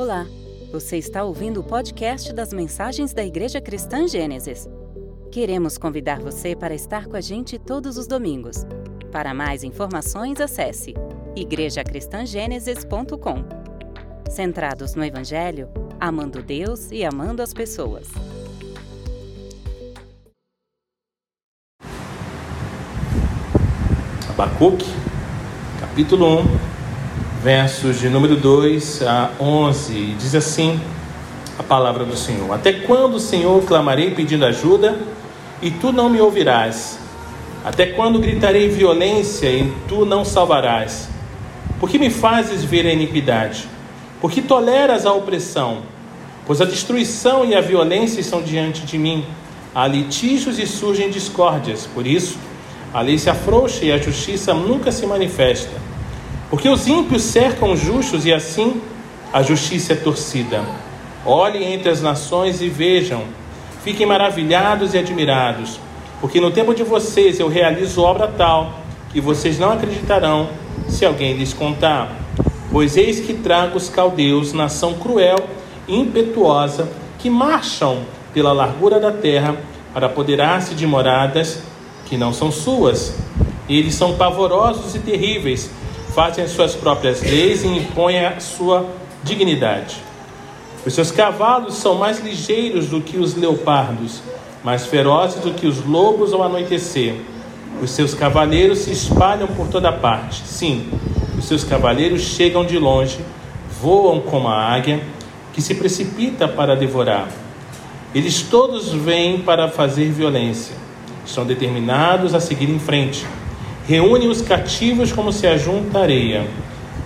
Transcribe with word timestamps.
Olá, 0.00 0.24
você 0.72 0.96
está 0.96 1.22
ouvindo 1.24 1.60
o 1.60 1.62
podcast 1.62 2.32
das 2.32 2.54
mensagens 2.54 3.12
da 3.12 3.22
Igreja 3.22 3.60
Cristã 3.60 4.08
Gênesis. 4.08 4.66
Queremos 5.30 5.76
convidar 5.76 6.20
você 6.20 6.56
para 6.56 6.74
estar 6.74 7.06
com 7.06 7.16
a 7.16 7.20
gente 7.20 7.58
todos 7.58 7.98
os 7.98 8.06
domingos. 8.06 8.64
Para 9.12 9.34
mais 9.34 9.62
informações, 9.62 10.40
acesse 10.40 10.94
igrejacristangênesis.com. 11.36 13.44
Centrados 14.30 14.94
no 14.94 15.04
Evangelho, 15.04 15.68
amando 16.00 16.42
Deus 16.42 16.90
e 16.90 17.04
amando 17.04 17.42
as 17.42 17.52
pessoas. 17.52 18.08
Abacuque, 24.30 24.86
capítulo 25.78 26.40
1, 26.40 26.79
versos 27.42 27.98
de 27.98 28.10
número 28.10 28.36
2 28.36 29.02
a 29.02 29.30
11, 29.40 30.14
diz 30.18 30.34
assim 30.34 30.78
a 31.58 31.62
palavra 31.62 32.04
do 32.04 32.14
Senhor: 32.14 32.52
Até 32.52 32.72
quando, 32.72 33.18
Senhor, 33.18 33.64
clamarei 33.64 34.10
pedindo 34.10 34.44
ajuda 34.44 34.98
e 35.62 35.70
tu 35.70 35.90
não 35.90 36.10
me 36.10 36.20
ouvirás? 36.20 36.98
Até 37.64 37.86
quando 37.86 38.18
gritarei 38.18 38.68
violência 38.68 39.50
e 39.50 39.72
tu 39.88 40.04
não 40.04 40.22
salvarás? 40.22 41.08
Por 41.78 41.88
que 41.88 41.98
me 41.98 42.10
fazes 42.10 42.62
ver 42.62 42.86
a 42.86 42.92
iniquidade? 42.92 43.66
Por 44.20 44.30
que 44.30 44.42
toleras 44.42 45.06
a 45.06 45.12
opressão? 45.12 45.78
Pois 46.46 46.60
a 46.60 46.66
destruição 46.66 47.42
e 47.42 47.54
a 47.54 47.62
violência 47.62 48.20
estão 48.20 48.42
diante 48.42 48.82
de 48.82 48.98
mim. 48.98 49.24
Há 49.74 49.86
litígios 49.86 50.58
e 50.58 50.66
surgem 50.66 51.08
discórdias. 51.08 51.88
Por 51.94 52.06
isso, 52.06 52.38
a 52.92 53.00
lei 53.00 53.16
se 53.16 53.30
afrouxa 53.30 53.84
e 53.84 53.92
a 53.92 53.96
justiça 53.96 54.52
nunca 54.52 54.92
se 54.92 55.06
manifesta. 55.06 55.89
Porque 56.50 56.68
os 56.68 56.88
ímpios 56.88 57.22
cercam 57.22 57.72
os 57.72 57.80
justos 57.80 58.26
e 58.26 58.32
assim 58.32 58.82
a 59.32 59.40
justiça 59.40 59.92
é 59.92 59.96
torcida. 59.96 60.62
Olhem 61.24 61.72
entre 61.72 61.88
as 61.88 62.02
nações 62.02 62.60
e 62.60 62.68
vejam, 62.68 63.22
fiquem 63.84 64.04
maravilhados 64.04 64.92
e 64.92 64.98
admirados, 64.98 65.78
porque 66.20 66.40
no 66.40 66.50
tempo 66.50 66.74
de 66.74 66.82
vocês 66.82 67.38
eu 67.38 67.48
realizo 67.48 68.02
obra 68.02 68.26
tal 68.26 68.80
que 69.12 69.20
vocês 69.20 69.58
não 69.58 69.70
acreditarão 69.70 70.48
se 70.88 71.06
alguém 71.06 71.36
lhes 71.36 71.54
contar. 71.54 72.16
Pois 72.72 72.96
eis 72.96 73.20
que 73.20 73.34
trago 73.34 73.76
os 73.76 73.88
caldeus, 73.88 74.52
nação 74.52 74.94
cruel 74.94 75.38
e 75.86 75.96
impetuosa, 75.96 76.90
que 77.18 77.30
marcham 77.30 78.00
pela 78.32 78.52
largura 78.52 78.98
da 78.98 79.12
terra 79.12 79.56
para 79.92 80.06
apoderar-se 80.06 80.74
de 80.74 80.86
moradas 80.86 81.62
que 82.06 82.16
não 82.16 82.32
são 82.32 82.50
suas. 82.50 83.14
Eles 83.68 83.94
são 83.94 84.16
pavorosos 84.16 84.94
e 84.94 84.98
terríveis, 84.98 85.70
fazem 86.14 86.44
as 86.44 86.50
suas 86.50 86.74
próprias 86.74 87.22
leis 87.22 87.62
e 87.64 87.68
impõem 87.68 88.24
a 88.24 88.40
sua 88.40 88.86
dignidade. 89.22 89.96
Os 90.84 90.94
seus 90.94 91.10
cavalos 91.10 91.74
são 91.74 91.94
mais 91.94 92.20
ligeiros 92.20 92.86
do 92.86 93.00
que 93.00 93.18
os 93.18 93.34
leopardos, 93.34 94.22
mais 94.64 94.86
ferozes 94.86 95.40
do 95.40 95.52
que 95.52 95.66
os 95.66 95.84
lobos 95.84 96.32
ao 96.32 96.42
anoitecer. 96.42 97.14
Os 97.82 97.90
seus 97.90 98.14
cavaleiros 98.14 98.80
se 98.80 98.92
espalham 98.92 99.46
por 99.48 99.68
toda 99.68 99.92
parte. 99.92 100.42
Sim, 100.46 100.90
os 101.38 101.44
seus 101.44 101.64
cavaleiros 101.64 102.22
chegam 102.22 102.64
de 102.64 102.78
longe, 102.78 103.18
voam 103.80 104.20
como 104.20 104.48
a 104.48 104.72
águia, 104.72 105.00
que 105.52 105.62
se 105.62 105.74
precipita 105.74 106.48
para 106.48 106.76
devorar. 106.76 107.28
Eles 108.14 108.42
todos 108.42 108.92
vêm 108.92 109.40
para 109.40 109.68
fazer 109.68 110.10
violência 110.10 110.80
Estão 111.24 111.44
determinados 111.44 112.34
a 112.34 112.40
seguir 112.40 112.68
em 112.68 112.78
frente. 112.80 113.24
Reúnem 113.86 114.28
os 114.28 114.42
cativos 114.42 115.12
como 115.12 115.32
se 115.32 115.46
ajunta 115.46 116.00
areia. 116.00 116.46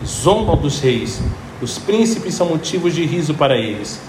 Zombam 0.05 0.57
dos 0.57 0.81
reis. 0.81 1.23
Os 1.63 1.79
príncipes 1.79 2.35
são 2.35 2.49
motivos 2.49 2.95
de 2.95 3.05
riso 3.05 3.35
para 3.35 3.57
eles. 3.57 4.01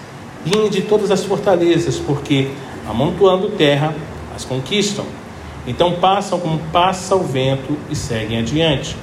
Riem 0.45 0.69
de 0.69 0.81
todas 0.81 1.09
as 1.09 1.23
fortalezas, 1.23 1.97
porque, 1.97 2.49
amontoando 2.88 3.51
terra, 3.51 3.95
as 4.35 4.44
conquistam. 4.44 5.06
Então 5.67 5.94
passam 5.94 6.40
como 6.40 6.59
passa 6.72 7.16
o 7.16 7.23
vento 7.23 7.78
e 7.90 7.95
seguem 7.95 8.40
adiante. 8.40 8.95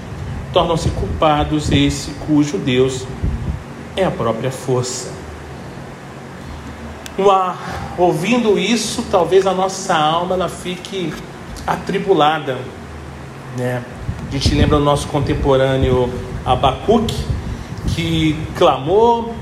Tornam-se 0.52 0.90
culpados 0.90 1.72
esse 1.72 2.10
cujo 2.26 2.58
Deus 2.58 3.06
é 3.96 4.04
a 4.04 4.10
própria 4.10 4.50
força. 4.50 5.10
Uma, 7.16 7.56
ouvindo 7.98 8.58
isso, 8.58 9.04
talvez 9.10 9.46
a 9.46 9.52
nossa 9.52 9.94
alma 9.94 10.34
ela 10.34 10.48
fique 10.48 11.12
atribulada. 11.66 12.58
Né? 13.56 13.82
A 14.28 14.30
gente 14.32 14.54
lembra 14.54 14.76
o 14.76 14.80
nosso 14.80 15.08
contemporâneo 15.08 16.10
Abacuque, 16.44 17.16
que 17.94 18.36
clamou, 18.56 19.34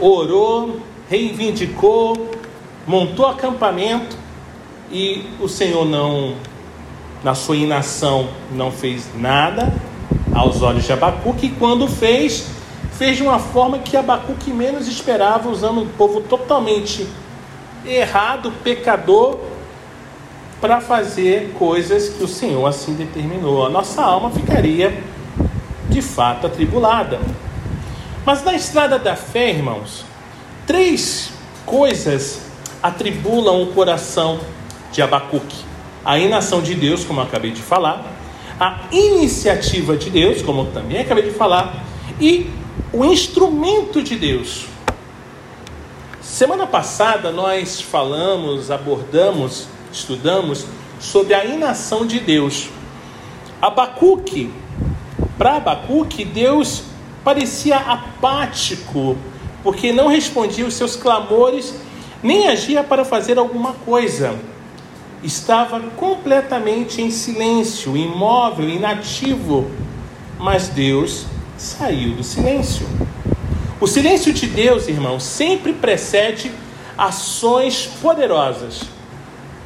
orou, 0.00 0.80
reivindicou, 1.08 2.30
montou 2.86 3.26
acampamento 3.26 4.16
e 4.90 5.24
o 5.40 5.48
Senhor 5.48 5.84
não, 5.84 6.34
na 7.22 7.34
sua 7.34 7.56
inação, 7.56 8.28
não 8.52 8.70
fez 8.70 9.08
nada 9.16 9.72
aos 10.34 10.62
olhos 10.62 10.84
de 10.84 10.92
Abacuque, 10.92 11.46
e 11.46 11.50
quando 11.50 11.86
fez, 11.86 12.48
fez 12.92 13.16
de 13.16 13.22
uma 13.22 13.38
forma 13.38 13.78
que 13.78 13.96
Abacuque 13.96 14.50
menos 14.50 14.88
esperava, 14.88 15.48
usando 15.48 15.80
um 15.80 15.86
povo 15.86 16.20
totalmente 16.20 17.06
errado, 17.86 18.52
pecador, 18.62 19.38
para 20.64 20.80
fazer 20.80 21.52
coisas 21.58 22.08
que 22.08 22.24
o 22.24 22.26
Senhor 22.26 22.66
assim 22.66 22.94
determinou. 22.94 23.66
A 23.66 23.68
nossa 23.68 24.00
alma 24.00 24.30
ficaria 24.30 24.98
de 25.90 26.00
fato 26.00 26.46
atribulada. 26.46 27.20
Mas 28.24 28.42
na 28.42 28.54
estrada 28.54 28.98
da 28.98 29.14
fé, 29.14 29.50
irmãos, 29.50 30.06
três 30.66 31.32
coisas 31.66 32.46
atribulam 32.82 33.62
o 33.62 33.74
coração 33.74 34.40
de 34.90 35.02
Abacuque: 35.02 35.54
a 36.02 36.18
inação 36.18 36.62
de 36.62 36.74
Deus, 36.74 37.04
como 37.04 37.20
acabei 37.20 37.50
de 37.50 37.60
falar, 37.60 38.02
a 38.58 38.84
iniciativa 38.90 39.98
de 39.98 40.08
Deus, 40.08 40.40
como 40.40 40.64
também 40.68 40.98
acabei 40.98 41.24
de 41.24 41.32
falar, 41.32 41.84
e 42.18 42.50
o 42.90 43.04
instrumento 43.04 44.02
de 44.02 44.16
Deus. 44.16 44.64
Semana 46.22 46.66
passada 46.66 47.30
nós 47.30 47.82
falamos, 47.82 48.70
abordamos, 48.70 49.68
estudamos 49.94 50.66
sobre 50.98 51.34
a 51.34 51.44
inação 51.44 52.06
de 52.06 52.18
Deus. 52.18 52.68
Abacuque, 53.62 54.52
para 55.38 55.56
Abacuque, 55.56 56.24
Deus 56.24 56.82
parecia 57.22 57.76
apático, 57.76 59.16
porque 59.62 59.92
não 59.92 60.08
respondia 60.08 60.66
os 60.66 60.74
seus 60.74 60.96
clamores, 60.96 61.74
nem 62.22 62.48
agia 62.48 62.82
para 62.82 63.04
fazer 63.04 63.38
alguma 63.38 63.72
coisa. 63.72 64.34
Estava 65.22 65.80
completamente 65.80 67.00
em 67.00 67.10
silêncio, 67.10 67.96
imóvel, 67.96 68.68
inativo. 68.68 69.70
Mas 70.38 70.68
Deus 70.68 71.24
saiu 71.56 72.14
do 72.16 72.22
silêncio. 72.22 72.86
O 73.80 73.86
silêncio 73.86 74.32
de 74.32 74.46
Deus, 74.46 74.86
irmão, 74.88 75.18
sempre 75.18 75.72
precede 75.72 76.52
ações 76.98 77.86
poderosas. 78.02 78.93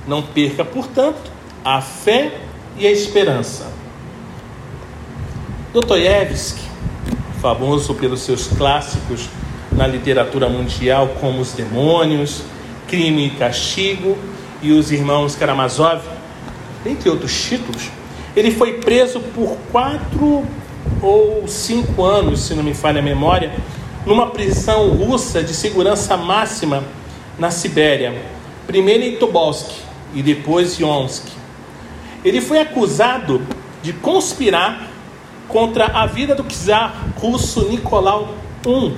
Não 0.09 0.23
perca, 0.23 0.65
portanto, 0.65 1.31
a 1.63 1.83
fé 1.83 2.33
e 2.79 2.87
a 2.87 2.91
esperança. 2.91 3.71
Dostoiévski, 5.71 6.63
famoso 7.43 7.95
pelos 7.95 8.23
seus 8.23 8.47
clássicos 8.47 9.29
na 9.71 9.87
literatura 9.87 10.49
mundial, 10.49 11.11
como 11.21 11.43
Os 11.43 11.53
Demônios, 11.53 12.43
Crime 12.89 13.27
e 13.27 13.31
Castigo 13.31 14.17
e 14.63 14.73
Os 14.73 14.91
Irmãos 14.91 15.37
Karamazov, 15.37 16.01
entre 16.87 17.11
outros 17.11 17.43
títulos, 17.43 17.91
ele 18.35 18.51
foi 18.51 18.79
preso 18.79 19.21
por 19.21 19.59
quatro 19.71 20.43
ou 21.03 21.47
cinco 21.47 22.03
anos, 22.03 22.41
se 22.41 22.55
não 22.55 22.63
me 22.63 22.73
falha 22.73 23.01
a 23.01 23.05
memória, 23.05 23.53
numa 24.07 24.29
prisão 24.29 24.89
russa 24.89 25.43
de 25.43 25.53
segurança 25.53 26.17
máxima 26.17 26.83
na 27.39 27.51
Sibéria, 27.51 28.15
primeiro 28.67 29.05
em 29.05 29.17
Tobolsk 29.17 29.88
e 30.15 30.23
depois 30.23 30.79
em 30.81 30.85
Omsk. 30.85 31.25
Ele 32.25 32.41
foi 32.41 32.61
acusado 32.61 33.43
de 33.83 33.93
conspirar 33.93 34.89
contra 35.47 35.87
a 35.87 36.07
vida 36.07 36.35
do 36.35 36.45
czar 36.45 37.09
russo 37.17 37.69
Nicolau 37.69 38.35
I. 38.67 38.93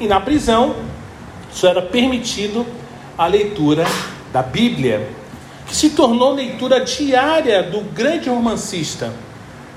E 0.00 0.06
na 0.06 0.20
prisão 0.20 0.74
só 1.50 1.68
era 1.68 1.82
permitido 1.82 2.66
a 3.16 3.26
leitura 3.26 3.84
da 4.32 4.42
Bíblia, 4.42 5.08
que 5.66 5.74
se 5.74 5.90
tornou 5.90 6.34
leitura 6.34 6.84
diária 6.84 7.62
do 7.62 7.80
grande 7.92 8.28
romancista 8.28 9.12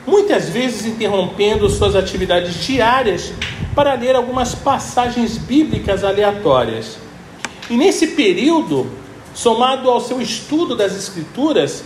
muitas 0.05 0.49
vezes 0.49 0.85
interrompendo 0.85 1.69
suas 1.69 1.95
atividades 1.95 2.63
diárias 2.63 3.33
para 3.73 3.93
ler 3.95 4.15
algumas 4.15 4.53
passagens 4.53 5.37
bíblicas 5.37 6.03
aleatórias. 6.03 6.97
E 7.69 7.75
nesse 7.75 8.07
período, 8.07 8.87
somado 9.35 9.91
ao 9.91 9.99
seu 9.99 10.21
estudo 10.21 10.75
das 10.75 10.95
Escrituras, 10.95 11.83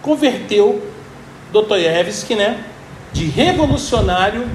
converteu 0.00 0.82
Dostoiévski 1.52 2.34
né, 2.34 2.64
de 3.12 3.26
revolucionário 3.26 4.50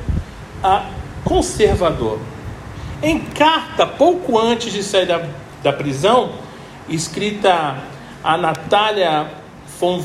a 0.62 0.90
conservador. 1.24 2.20
Em 3.02 3.20
carta, 3.20 3.86
pouco 3.86 4.38
antes 4.38 4.74
de 4.74 4.84
sair 4.84 5.06
da, 5.06 5.24
da 5.64 5.72
prisão, 5.72 6.32
escrita 6.90 7.78
a 8.22 8.38
Natália 8.38 9.28
von 9.80 10.04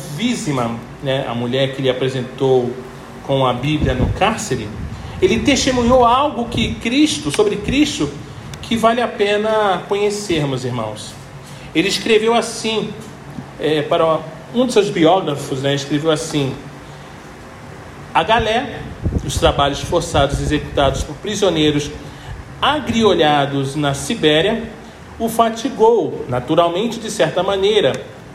né, 1.02 1.26
a 1.26 1.34
mulher 1.34 1.74
que 1.74 1.82
lhe 1.82 1.90
apresentou 1.90 2.70
com 3.26 3.44
a 3.44 3.52
Bíblia 3.52 3.94
no 3.94 4.12
cárcere, 4.12 4.68
ele 5.20 5.40
testemunhou 5.40 6.04
algo 6.04 6.44
que 6.48 6.74
Cristo, 6.76 7.30
sobre 7.30 7.56
Cristo, 7.56 8.10
que 8.62 8.76
vale 8.76 9.00
a 9.00 9.08
pena 9.08 9.82
conhecermos, 9.88 10.64
irmãos. 10.64 11.23
Ele 11.74 11.88
escreveu 11.88 12.34
assim, 12.34 12.92
é, 13.58 13.82
para 13.82 14.20
um 14.54 14.64
dos 14.64 14.74
seus 14.74 14.90
biógrafos, 14.90 15.62
né, 15.62 15.74
escreveu 15.74 16.10
assim: 16.10 16.54
A 18.12 18.22
galé, 18.22 18.80
os 19.24 19.36
trabalhos 19.38 19.80
forçados 19.80 20.40
executados 20.40 21.02
por 21.02 21.16
prisioneiros 21.16 21.90
agriolhados 22.62 23.74
na 23.74 23.92
Sibéria, 23.94 24.62
o 25.18 25.28
fatigou, 25.28 26.24
naturalmente, 26.28 26.98
de 26.98 27.10
certa 27.10 27.42
maneira, 27.42 27.92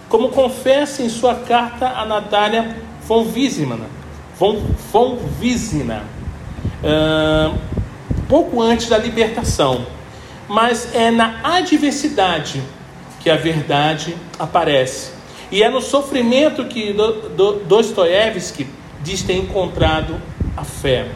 como 0.07 0.29
confessa 0.29 1.01
em 1.01 1.09
sua 1.09 1.35
carta 1.35 1.87
a 1.87 2.05
Natália 2.05 2.75
von 3.07 3.23
Wiesmann, 3.23 3.81
von, 4.37 4.61
von 4.91 5.17
Wiesmann 5.41 6.03
pouco 8.27 8.61
antes 8.61 8.87
da 8.87 8.97
libertação. 8.97 9.85
Mas 10.47 10.93
é 10.95 11.11
na 11.11 11.39
adversidade 11.43 12.61
que 13.19 13.29
a 13.29 13.35
verdade 13.35 14.15
aparece. 14.37 15.11
E 15.51 15.63
é 15.63 15.69
no 15.69 15.81
sofrimento 15.81 16.65
que 16.65 16.95
Dostoiévski 17.67 18.67
diz 19.01 19.23
ter 19.23 19.33
encontrado 19.33 20.15
a 20.55 20.63
fé. 20.63 21.07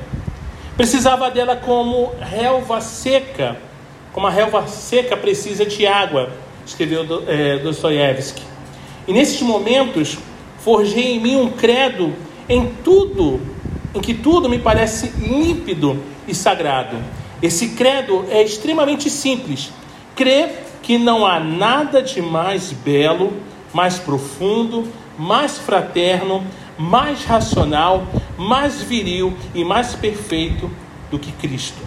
Precisava 0.76 1.30
dela 1.30 1.56
como 1.56 2.12
relva 2.20 2.82
seca, 2.82 3.58
como 4.12 4.26
a 4.26 4.30
relva 4.30 4.66
seca 4.68 5.16
precisa 5.16 5.66
de 5.66 5.86
água, 5.86 6.32
escreveu 6.66 7.24
é, 7.28 7.60
Dostoiévski. 7.60 8.42
E 9.08 9.14
nesses 9.14 9.42
momentos, 9.42 10.18
forjei 10.60 11.16
em 11.16 11.20
mim 11.20 11.36
um 11.36 11.50
credo 11.50 12.14
em 12.50 12.68
tudo, 12.84 13.40
em 13.94 14.02
que 14.02 14.14
tudo 14.14 14.50
me 14.50 14.58
parece 14.58 15.14
límpido 15.20 16.02
e 16.28 16.34
sagrado. 16.34 16.98
Esse 17.42 17.70
credo 17.70 18.26
é 18.30 18.42
extremamente 18.42 19.10
simples. 19.10 19.72
Crer 20.16 20.73
que 20.84 20.98
não 20.98 21.26
há 21.26 21.40
nada 21.40 22.04
de 22.04 22.22
mais 22.22 22.72
belo, 22.72 23.34
mais 23.74 23.98
profundo, 23.98 24.88
mais 25.18 25.58
fraterno, 25.58 26.46
mais 26.78 27.24
racional, 27.24 28.04
mais 28.38 28.82
viril 28.82 29.34
e 29.56 29.64
mais 29.64 29.96
perfeito 29.96 30.70
do 31.10 31.18
que 31.18 31.32
Cristo. 31.32 31.82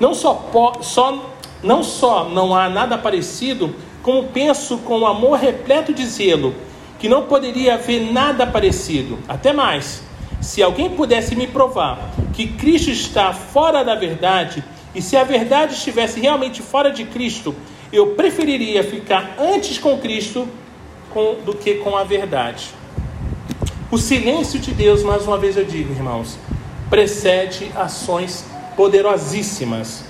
Não 0.00 0.14
só, 0.14 0.50
só, 0.80 1.32
não 1.62 1.82
só 1.82 2.28
não 2.28 2.54
há 2.54 2.68
nada 2.68 2.96
parecido, 2.96 3.74
como 4.02 4.28
penso 4.28 4.78
com 4.78 5.06
amor 5.06 5.38
repleto 5.38 5.92
de 5.92 6.06
zelo, 6.06 6.54
que 6.98 7.08
não 7.08 7.24
poderia 7.24 7.74
haver 7.74 8.10
nada 8.12 8.46
parecido. 8.46 9.18
Até 9.28 9.52
mais, 9.52 10.02
se 10.40 10.62
alguém 10.62 10.90
pudesse 10.90 11.36
me 11.36 11.46
provar 11.46 12.10
que 12.32 12.46
Cristo 12.46 12.90
está 12.90 13.32
fora 13.32 13.84
da 13.84 13.94
verdade, 13.94 14.64
e 14.94 15.02
se 15.02 15.16
a 15.16 15.24
verdade 15.24 15.74
estivesse 15.74 16.20
realmente 16.20 16.62
fora 16.62 16.90
de 16.90 17.04
Cristo, 17.04 17.54
eu 17.92 18.08
preferiria 18.08 18.82
ficar 18.82 19.36
antes 19.38 19.78
com 19.78 19.98
Cristo 19.98 20.48
com, 21.10 21.36
do 21.44 21.54
que 21.54 21.74
com 21.76 21.96
a 21.96 22.04
verdade. 22.04 22.70
O 23.90 23.96
silêncio 23.96 24.58
de 24.58 24.72
Deus, 24.72 25.02
mais 25.02 25.26
uma 25.26 25.38
vez 25.38 25.56
eu 25.56 25.64
digo, 25.64 25.92
irmãos, 25.92 26.38
precede 26.90 27.70
ações 27.74 28.44
poderosíssimas. 28.76 30.04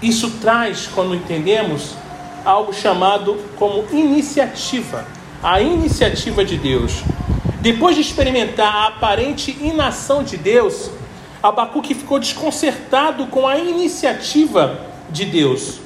Isso 0.00 0.30
traz, 0.40 0.86
quando 0.86 1.14
entendemos, 1.14 1.94
algo 2.44 2.72
chamado 2.72 3.38
como 3.56 3.84
iniciativa, 3.92 5.06
a 5.42 5.60
iniciativa 5.60 6.44
de 6.44 6.56
Deus. 6.56 7.02
Depois 7.60 7.96
de 7.96 8.02
experimentar 8.02 8.74
a 8.74 8.86
aparente 8.88 9.56
inação 9.60 10.22
de 10.22 10.36
Deus, 10.36 10.90
Abacuque 11.44 11.92
ficou 11.92 12.18
desconcertado 12.18 13.26
com 13.26 13.46
a 13.46 13.58
iniciativa 13.58 14.80
de 15.10 15.26
Deus. 15.26 15.78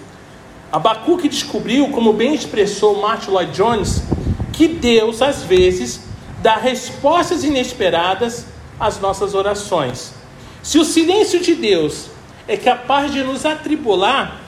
Abacuque 0.70 1.28
descobriu, 1.28 1.88
como 1.88 2.12
bem 2.12 2.32
expressou 2.32 3.00
Martin 3.00 3.32
Lloyd 3.32 3.50
Jones, 3.50 4.04
que 4.52 4.68
Deus 4.68 5.20
às 5.20 5.42
vezes 5.42 6.02
dá 6.40 6.54
respostas 6.54 7.42
inesperadas 7.42 8.46
às 8.78 9.00
nossas 9.00 9.34
orações. 9.34 10.14
Se 10.62 10.78
o 10.78 10.84
silêncio 10.84 11.40
de 11.40 11.56
Deus 11.56 12.06
é 12.46 12.56
capaz 12.56 13.12
de 13.12 13.24
nos 13.24 13.44
atribular, 13.44 14.40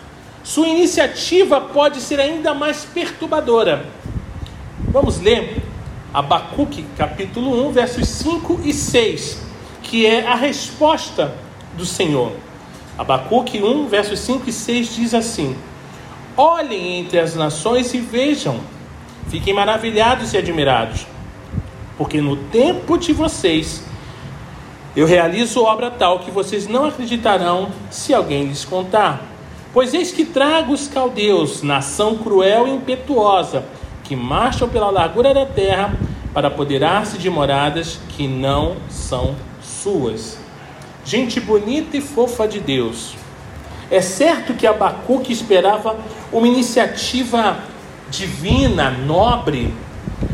sua 0.44 0.68
iniciativa 0.68 1.60
pode 1.60 2.00
ser 2.00 2.20
ainda 2.20 2.54
mais 2.54 2.84
perturbadora. 2.84 3.84
Vamos 4.78 5.18
ler 5.18 5.60
Abacuque, 6.14 6.86
capítulo 6.96 7.66
1, 7.68 7.72
versos 7.72 8.06
5 8.06 8.60
e 8.62 8.72
6, 8.72 9.49
que 9.82 10.06
é 10.06 10.26
a 10.26 10.34
resposta 10.34 11.34
do 11.76 11.84
Senhor. 11.84 12.32
Abacuque 12.98 13.62
1, 13.62 13.88
versos 13.88 14.20
5 14.20 14.48
e 14.48 14.52
6 14.52 14.94
diz 14.94 15.14
assim: 15.14 15.56
Olhem 16.36 17.00
entre 17.00 17.18
as 17.18 17.34
nações 17.34 17.92
e 17.94 17.98
vejam, 17.98 18.60
fiquem 19.28 19.54
maravilhados 19.54 20.32
e 20.32 20.38
admirados 20.38 21.06
porque 22.00 22.18
no 22.18 22.34
tempo 22.34 22.96
de 22.96 23.12
vocês 23.12 23.84
eu 24.96 25.06
realizo 25.06 25.62
obra 25.62 25.90
tal 25.90 26.20
que 26.20 26.30
vocês 26.30 26.66
não 26.66 26.86
acreditarão 26.86 27.68
se 27.90 28.14
alguém 28.14 28.46
lhes 28.46 28.64
contar. 28.64 29.20
Pois 29.70 29.92
eis 29.92 30.10
que 30.10 30.24
trago 30.24 30.72
os 30.72 30.88
caldeus, 30.88 31.62
nação 31.62 32.16
cruel 32.16 32.66
e 32.66 32.70
impetuosa, 32.70 33.66
que 34.02 34.16
marcham 34.16 34.66
pela 34.66 34.88
largura 34.88 35.34
da 35.34 35.44
terra 35.44 35.92
para 36.32 36.48
apoderar-se 36.48 37.18
de 37.18 37.28
moradas 37.28 38.00
que 38.08 38.26
não 38.26 38.76
são 38.88 39.36
suas. 39.82 40.38
Gente 41.04 41.40
bonita 41.40 41.96
e 41.96 42.00
fofa 42.00 42.46
de 42.46 42.60
Deus. 42.60 43.14
É 43.90 44.00
certo 44.00 44.54
que 44.54 44.66
Abacuque 44.66 45.32
esperava 45.32 45.98
uma 46.32 46.46
iniciativa 46.46 47.58
divina, 48.10 48.90
nobre. 48.90 49.74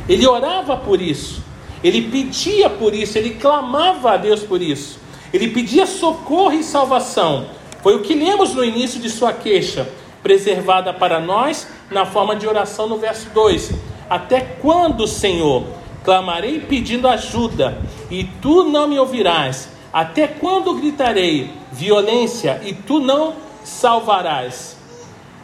Ele 0.09 0.27
orava 0.27 0.77
por 0.77 1.01
isso. 1.01 1.43
Ele 1.83 2.03
pedia 2.03 2.69
por 2.69 2.95
isso, 2.95 3.17
ele 3.17 3.31
clamava 3.35 4.13
a 4.13 4.17
Deus 4.17 4.43
por 4.43 4.61
isso. 4.61 4.99
Ele 5.33 5.49
pedia 5.49 5.87
socorro 5.87 6.53
e 6.53 6.63
salvação. 6.63 7.47
Foi 7.83 7.95
o 7.95 8.03
que 8.03 8.15
lemos 8.15 8.55
no 8.55 8.65
início 8.65 9.01
de 9.01 9.09
sua 9.09 9.33
queixa, 9.33 9.89
preservada 10.23 10.93
para 10.93 11.21
nós 11.21 11.69
na 11.91 12.05
forma 12.05 12.35
de 12.35 12.47
oração 12.47 12.89
no 12.89 12.99
verso 12.99 13.31
2. 13.31 13.73
Até 14.11 14.41
quando, 14.41 15.07
Senhor, 15.07 15.65
clamarei 16.07 16.61
pedindo 16.61 17.07
ajuda 17.07 17.79
e 18.11 18.25
tu 18.25 18.65
não 18.65 18.89
me 18.89 18.99
ouvirás? 18.99 19.69
Até 19.93 20.27
quando 20.27 20.75
gritarei 20.75 21.53
violência 21.71 22.63
e 22.65 22.73
tu 22.73 22.99
não 22.99 23.35
salvarás? 23.63 24.79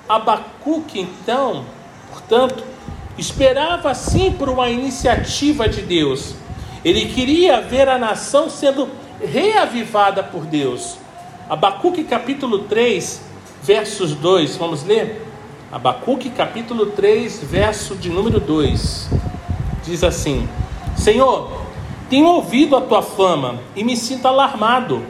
Abacuque, 0.09 0.99
então, 1.00 1.66
portanto, 2.11 2.64
Esperava 3.19 3.95
sim 3.95 4.33
por 4.33 4.49
uma 4.49 4.71
iniciativa 4.71 5.69
de 5.69 5.83
Deus. 5.83 6.35
Ele 6.85 7.07
queria 7.07 7.61
ver 7.61 7.88
a 7.88 7.99
nação 7.99 8.49
sendo 8.49 8.88
reavivada 9.21 10.23
por 10.23 10.47
Deus. 10.47 10.97
Abacuque 11.49 12.04
capítulo 12.04 12.61
3, 12.61 13.21
versos 13.62 14.14
2, 14.14 14.57
vamos 14.57 14.83
ler? 14.83 15.26
Abacuque 15.71 16.31
capítulo 16.31 16.87
3, 16.87 17.40
verso 17.45 17.95
de 17.95 18.09
número 18.09 18.40
2. 18.40 19.22
Diz 19.84 20.04
assim: 20.04 20.48
Senhor, 20.96 21.50
tenho 22.08 22.26
ouvido 22.26 22.76
a 22.76 22.80
tua 22.80 23.02
fama 23.02 23.58
e 23.74 23.82
me 23.82 23.96
sinto 23.96 24.26
alarmado. 24.26 25.02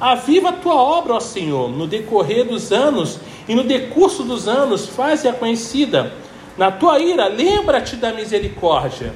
Aviva 0.00 0.50
a 0.50 0.52
tua 0.52 0.74
obra, 0.74 1.14
ó 1.14 1.20
Senhor, 1.20 1.68
no 1.68 1.86
decorrer 1.86 2.46
dos 2.46 2.72
anos 2.72 3.18
e 3.48 3.54
no 3.54 3.64
decurso 3.64 4.22
dos 4.22 4.46
anos, 4.46 4.86
faze-a 4.86 5.32
conhecida 5.32 6.12
na 6.56 6.70
tua 6.72 6.98
ira, 6.98 7.28
lembra-te 7.28 7.96
da 7.96 8.12
misericórdia. 8.12 9.14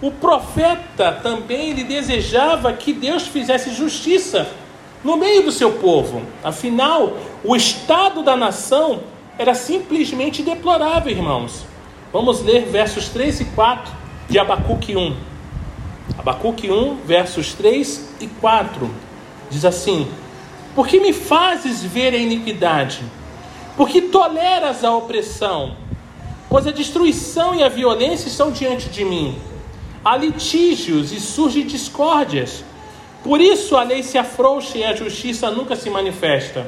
O 0.00 0.10
profeta 0.10 1.12
também 1.22 1.70
ele 1.70 1.84
desejava 1.84 2.72
que 2.72 2.92
Deus 2.92 3.26
fizesse 3.26 3.74
justiça 3.74 4.48
no 5.04 5.16
meio 5.16 5.42
do 5.42 5.52
seu 5.52 5.72
povo. 5.72 6.22
Afinal, 6.42 7.18
o 7.44 7.54
estado 7.54 8.22
da 8.22 8.36
nação 8.36 9.00
era 9.38 9.54
simplesmente 9.54 10.42
deplorável, 10.42 11.12
irmãos. 11.12 11.64
Vamos 12.12 12.42
ler 12.42 12.66
versos 12.66 13.08
3 13.08 13.40
e 13.40 13.44
4 13.46 14.01
de 14.32 14.38
Abacuque 14.38 14.96
1. 14.96 15.14
Abacuque 16.16 16.70
1, 16.70 16.96
versos 17.04 17.52
3 17.52 18.14
e 18.18 18.26
4. 18.26 18.90
Diz 19.50 19.62
assim: 19.62 20.08
Por 20.74 20.88
que 20.88 20.98
me 20.98 21.12
fazes 21.12 21.84
ver 21.84 22.14
a 22.14 22.16
iniquidade? 22.16 23.02
Por 23.76 23.90
que 23.90 24.00
toleras 24.00 24.84
a 24.84 24.96
opressão? 24.96 25.76
pois 26.48 26.66
a 26.66 26.70
destruição 26.70 27.54
e 27.54 27.62
a 27.62 27.68
violência 27.68 28.28
estão 28.28 28.50
diante 28.50 28.88
de 28.90 29.04
mim. 29.04 29.38
Há 30.04 30.18
litígios 30.18 31.10
e 31.10 31.18
surgem 31.20 31.66
discórdias. 31.66 32.62
Por 33.24 33.40
isso 33.40 33.74
a 33.74 33.82
lei 33.82 34.02
se 34.02 34.18
afrouxa 34.18 34.78
e 34.78 34.84
a 34.84 34.94
justiça 34.94 35.50
nunca 35.50 35.76
se 35.76 35.90
manifesta. 35.90 36.66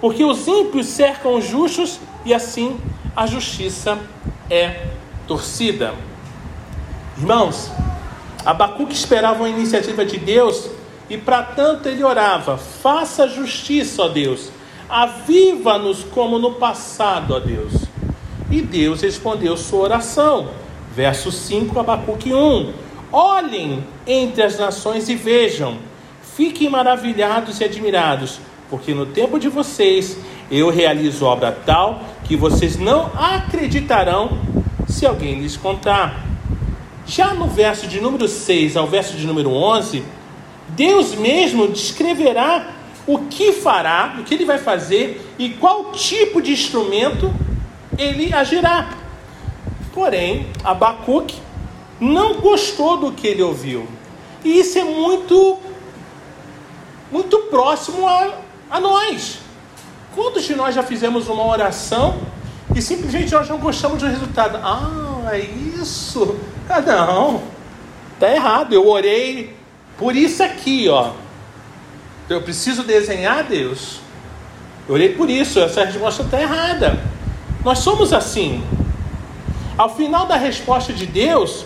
porque 0.00 0.24
os 0.24 0.46
ímpios 0.48 0.86
cercam 0.86 1.34
os 1.34 1.46
justos 1.46 2.00
e 2.24 2.34
assim 2.34 2.78
a 3.14 3.26
justiça 3.26 3.98
é 4.50 4.86
torcida. 5.26 5.94
Irmãos, 7.18 7.70
Abacuque 8.44 8.94
esperava 8.94 9.40
uma 9.40 9.48
iniciativa 9.48 10.04
de 10.04 10.18
Deus 10.18 10.68
e 11.08 11.16
para 11.16 11.42
tanto 11.42 11.88
ele 11.88 12.02
orava: 12.02 12.56
faça 12.56 13.28
justiça, 13.28 14.02
ó 14.02 14.08
Deus, 14.08 14.50
aviva-nos 14.88 16.04
como 16.04 16.38
no 16.38 16.52
passado, 16.52 17.34
ó 17.34 17.38
Deus. 17.38 17.72
E 18.50 18.60
Deus 18.60 19.00
respondeu 19.00 19.56
sua 19.56 19.80
oração. 19.80 20.48
Verso 20.94 21.32
5, 21.32 21.78
Abacuque 21.78 22.34
1. 22.34 22.72
Olhem 23.10 23.84
entre 24.06 24.42
as 24.42 24.58
nações 24.58 25.08
e 25.08 25.14
vejam, 25.14 25.76
fiquem 26.34 26.68
maravilhados 26.68 27.60
e 27.60 27.64
admirados, 27.64 28.40
porque 28.70 28.94
no 28.94 29.06
tempo 29.06 29.38
de 29.38 29.48
vocês 29.48 30.16
eu 30.50 30.70
realizo 30.70 31.26
obra 31.26 31.52
tal 31.64 32.00
que 32.24 32.36
vocês 32.36 32.78
não 32.78 33.10
acreditarão 33.14 34.38
se 34.86 35.06
alguém 35.06 35.40
lhes 35.40 35.56
contar. 35.56 36.31
Já 37.12 37.34
no 37.34 37.46
verso 37.46 37.86
de 37.86 38.00
número 38.00 38.26
6 38.26 38.74
ao 38.74 38.86
verso 38.86 39.18
de 39.18 39.26
número 39.26 39.50
11, 39.50 40.02
Deus 40.68 41.14
mesmo 41.14 41.68
descreverá 41.68 42.72
o 43.06 43.18
que 43.18 43.52
fará, 43.52 44.16
o 44.18 44.24
que 44.24 44.32
ele 44.32 44.46
vai 44.46 44.56
fazer 44.56 45.20
e 45.38 45.50
qual 45.50 45.92
tipo 45.92 46.40
de 46.40 46.52
instrumento 46.52 47.30
ele 47.98 48.32
agirá. 48.32 48.94
Porém, 49.92 50.46
Abacuque 50.64 51.36
não 52.00 52.36
gostou 52.40 52.96
do 52.96 53.12
que 53.12 53.26
ele 53.26 53.42
ouviu. 53.42 53.86
E 54.42 54.60
isso 54.60 54.78
é 54.78 54.84
muito, 54.84 55.58
muito 57.10 57.36
próximo 57.50 58.08
a, 58.08 58.38
a 58.70 58.80
nós. 58.80 59.36
Quantos 60.14 60.44
de 60.44 60.54
nós 60.54 60.74
já 60.74 60.82
fizemos 60.82 61.28
uma 61.28 61.46
oração 61.46 62.16
e 62.74 62.80
simplesmente 62.80 63.30
nós 63.34 63.50
não 63.50 63.58
gostamos 63.58 63.98
do 63.98 64.06
resultado? 64.06 64.56
Ah, 64.62 65.11
é 65.28 65.40
isso. 65.40 66.36
Ah, 66.68 66.80
não. 66.80 67.42
Tá 68.18 68.30
errado. 68.30 68.72
Eu 68.72 68.88
orei 68.88 69.54
por 69.98 70.16
isso 70.16 70.42
aqui, 70.42 70.88
ó. 70.88 71.12
Eu 72.28 72.42
preciso 72.42 72.82
desenhar 72.82 73.44
Deus. 73.44 74.00
Eu 74.88 74.94
orei 74.94 75.10
por 75.10 75.28
isso. 75.28 75.60
Essa 75.60 75.84
resposta 75.84 76.22
está 76.22 76.40
errada. 76.40 76.98
Nós 77.64 77.78
somos 77.78 78.12
assim. 78.12 78.64
Ao 79.76 79.94
final 79.94 80.26
da 80.26 80.36
resposta 80.36 80.92
de 80.92 81.06
Deus, 81.06 81.64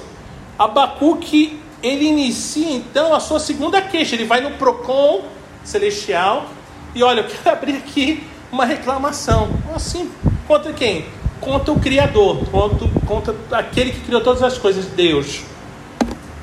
Abacuque, 0.58 1.60
ele 1.82 2.06
inicia 2.06 2.70
então 2.70 3.14
a 3.14 3.20
sua 3.20 3.38
segunda 3.38 3.80
queixa. 3.82 4.14
Ele 4.14 4.24
vai 4.24 4.40
no 4.40 4.52
PROCON 4.52 5.22
celestial 5.64 6.46
e 6.94 7.02
olha, 7.02 7.20
eu 7.20 7.24
quero 7.24 7.50
abrir 7.56 7.76
aqui 7.76 8.24
uma 8.50 8.64
reclamação. 8.64 9.48
Assim, 9.74 10.10
contra 10.46 10.72
quem? 10.72 11.04
Contra 11.40 11.72
o 11.72 11.80
Criador, 11.80 12.44
contra, 12.50 12.88
contra 13.06 13.34
aquele 13.52 13.92
que 13.92 14.00
criou 14.00 14.20
todas 14.20 14.42
as 14.42 14.58
coisas, 14.58 14.86
Deus. 14.86 15.42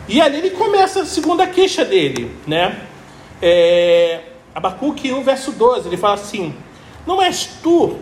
E 0.07 0.21
ali 0.21 0.37
ele 0.37 0.51
começa 0.51 1.01
a 1.01 1.05
segunda 1.05 1.47
queixa 1.47 1.83
dele, 1.83 2.31
né? 2.45 2.81
É, 3.41 4.21
Abacuque 4.53 5.11
1, 5.11 5.23
verso 5.23 5.51
12, 5.51 5.87
ele 5.87 5.97
fala 5.97 6.15
assim: 6.15 6.53
Não 7.07 7.21
és 7.21 7.45
tu, 7.61 7.97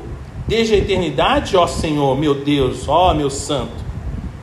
desde 0.48 0.76
a 0.76 0.78
eternidade, 0.78 1.56
ó 1.56 1.66
Senhor, 1.66 2.18
meu 2.18 2.36
Deus, 2.36 2.88
ó 2.88 3.14
meu 3.14 3.30
santo, 3.30 3.74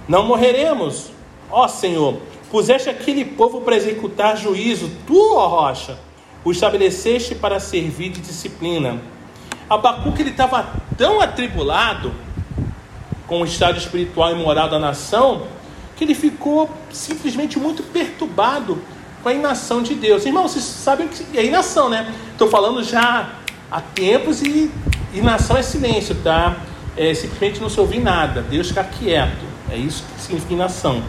não 0.08 0.26
morreremos, 0.26 1.12
Ó 1.50 1.66
Senhor, 1.66 2.18
puseste 2.50 2.90
aquele 2.90 3.24
povo 3.24 3.62
para 3.62 3.76
executar 3.76 4.36
juízo, 4.36 4.90
tu, 5.06 5.34
ó 5.34 5.46
rocha, 5.46 5.98
o 6.44 6.52
estabeleceste 6.52 7.34
para 7.34 7.58
servir 7.58 8.10
de 8.10 8.20
disciplina. 8.20 9.00
Abacuque 9.68 10.22
ele 10.22 10.30
estava 10.30 10.66
tão 10.96 11.20
atribulado 11.20 12.12
com 13.28 13.42
o 13.42 13.44
estado 13.44 13.78
espiritual 13.78 14.32
e 14.32 14.34
moral 14.34 14.68
da 14.68 14.78
nação 14.78 15.46
que 15.94 16.04
ele 16.04 16.14
ficou 16.14 16.70
simplesmente 16.90 17.58
muito 17.58 17.82
perturbado 17.82 18.80
com 19.22 19.28
a 19.28 19.34
inação 19.34 19.82
de 19.82 19.94
Deus. 19.94 20.24
Irmão, 20.24 20.48
vocês 20.48 20.64
sabem 20.64 21.08
que 21.08 21.36
é 21.36 21.44
inação, 21.44 21.88
né? 21.88 22.14
Estou 22.30 22.48
falando 22.48 22.82
já 22.84 23.34
há 23.70 23.80
tempos 23.80 24.40
e 24.42 24.70
inação 25.12 25.56
é 25.56 25.62
silêncio, 25.62 26.14
tá? 26.22 26.56
É 26.96 27.12
simplesmente 27.14 27.60
não 27.60 27.68
se 27.68 27.78
ouvir 27.80 27.98
nada, 27.98 28.42
Deus 28.42 28.68
ficar 28.68 28.84
quieto. 28.84 29.44
É 29.70 29.76
isso 29.76 30.04
que 30.14 30.22
significa 30.22 30.54
inação. 30.54 31.02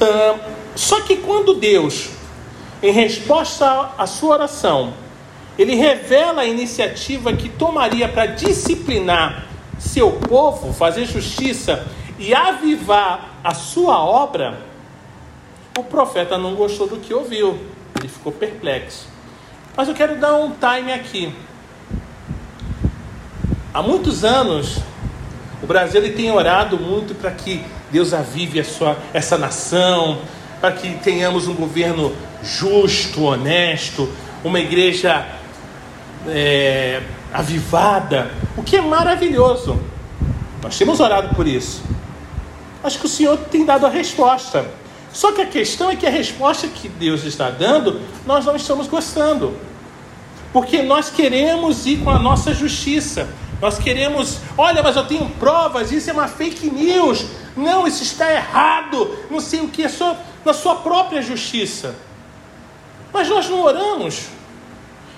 Uh, 0.00 0.40
só 0.74 1.02
que 1.02 1.18
quando 1.18 1.54
Deus, 1.54 2.08
em 2.82 2.92
resposta 2.92 3.92
à 3.98 4.06
sua 4.06 4.34
oração, 4.34 4.94
ele 5.58 5.74
revela 5.74 6.42
a 6.42 6.46
iniciativa 6.46 7.32
que 7.34 7.50
tomaria 7.50 8.08
para 8.08 8.26
disciplinar 8.26 9.46
seu 9.86 10.12
povo, 10.12 10.72
fazer 10.72 11.06
justiça 11.06 11.86
e 12.18 12.34
avivar 12.34 13.38
a 13.42 13.54
sua 13.54 13.98
obra, 14.02 14.58
o 15.78 15.84
profeta 15.84 16.36
não 16.38 16.54
gostou 16.54 16.88
do 16.88 16.96
que 16.96 17.12
ouviu, 17.12 17.58
ele 17.98 18.08
ficou 18.08 18.32
perplexo. 18.32 19.08
Mas 19.76 19.88
eu 19.88 19.94
quero 19.94 20.16
dar 20.18 20.34
um 20.36 20.52
time 20.52 20.92
aqui. 20.92 21.32
Há 23.72 23.82
muitos 23.82 24.24
anos, 24.24 24.78
o 25.62 25.66
Brasil 25.66 26.02
ele 26.02 26.14
tem 26.14 26.30
orado 26.30 26.78
muito 26.78 27.14
para 27.14 27.30
que 27.30 27.62
Deus 27.90 28.14
avive 28.14 28.58
a 28.58 28.64
sua, 28.64 28.96
essa 29.12 29.36
nação, 29.36 30.18
para 30.60 30.72
que 30.72 30.94
tenhamos 30.98 31.46
um 31.46 31.54
governo 31.54 32.14
justo, 32.42 33.24
honesto, 33.24 34.10
uma 34.42 34.58
igreja 34.58 35.26
é, 36.26 37.02
avivada, 37.32 38.30
o 38.56 38.62
que 38.62 38.76
é 38.76 38.80
maravilhoso. 38.80 39.78
Nós 40.62 40.76
temos 40.76 41.00
orado 41.00 41.34
por 41.34 41.46
isso. 41.46 41.82
Acho 42.82 42.98
que 42.98 43.06
o 43.06 43.08
Senhor 43.08 43.36
tem 43.50 43.64
dado 43.64 43.86
a 43.86 43.88
resposta. 43.88 44.66
Só 45.12 45.32
que 45.32 45.40
a 45.40 45.46
questão 45.46 45.90
é 45.90 45.96
que 45.96 46.06
a 46.06 46.10
resposta 46.10 46.68
que 46.68 46.88
Deus 46.88 47.24
está 47.24 47.50
dando, 47.50 48.00
nós 48.26 48.44
não 48.44 48.54
estamos 48.54 48.86
gostando. 48.86 49.56
Porque 50.52 50.82
nós 50.82 51.10
queremos 51.10 51.86
ir 51.86 51.98
com 51.98 52.10
a 52.10 52.18
nossa 52.18 52.52
justiça. 52.52 53.28
Nós 53.60 53.78
queremos, 53.78 54.38
olha, 54.56 54.82
mas 54.82 54.96
eu 54.96 55.06
tenho 55.06 55.28
provas, 55.30 55.90
isso 55.90 56.10
é 56.10 56.12
uma 56.12 56.28
fake 56.28 56.70
news. 56.70 57.26
Não, 57.56 57.86
isso 57.86 58.02
está 58.02 58.30
errado. 58.30 59.16
Não 59.30 59.40
sei 59.40 59.60
o 59.60 59.68
que, 59.68 59.84
é 59.84 59.88
só 59.88 60.16
na 60.44 60.52
sua 60.52 60.76
própria 60.76 61.22
justiça. 61.22 61.94
Mas 63.12 63.28
nós 63.28 63.48
não 63.48 63.60
oramos. 63.60 64.26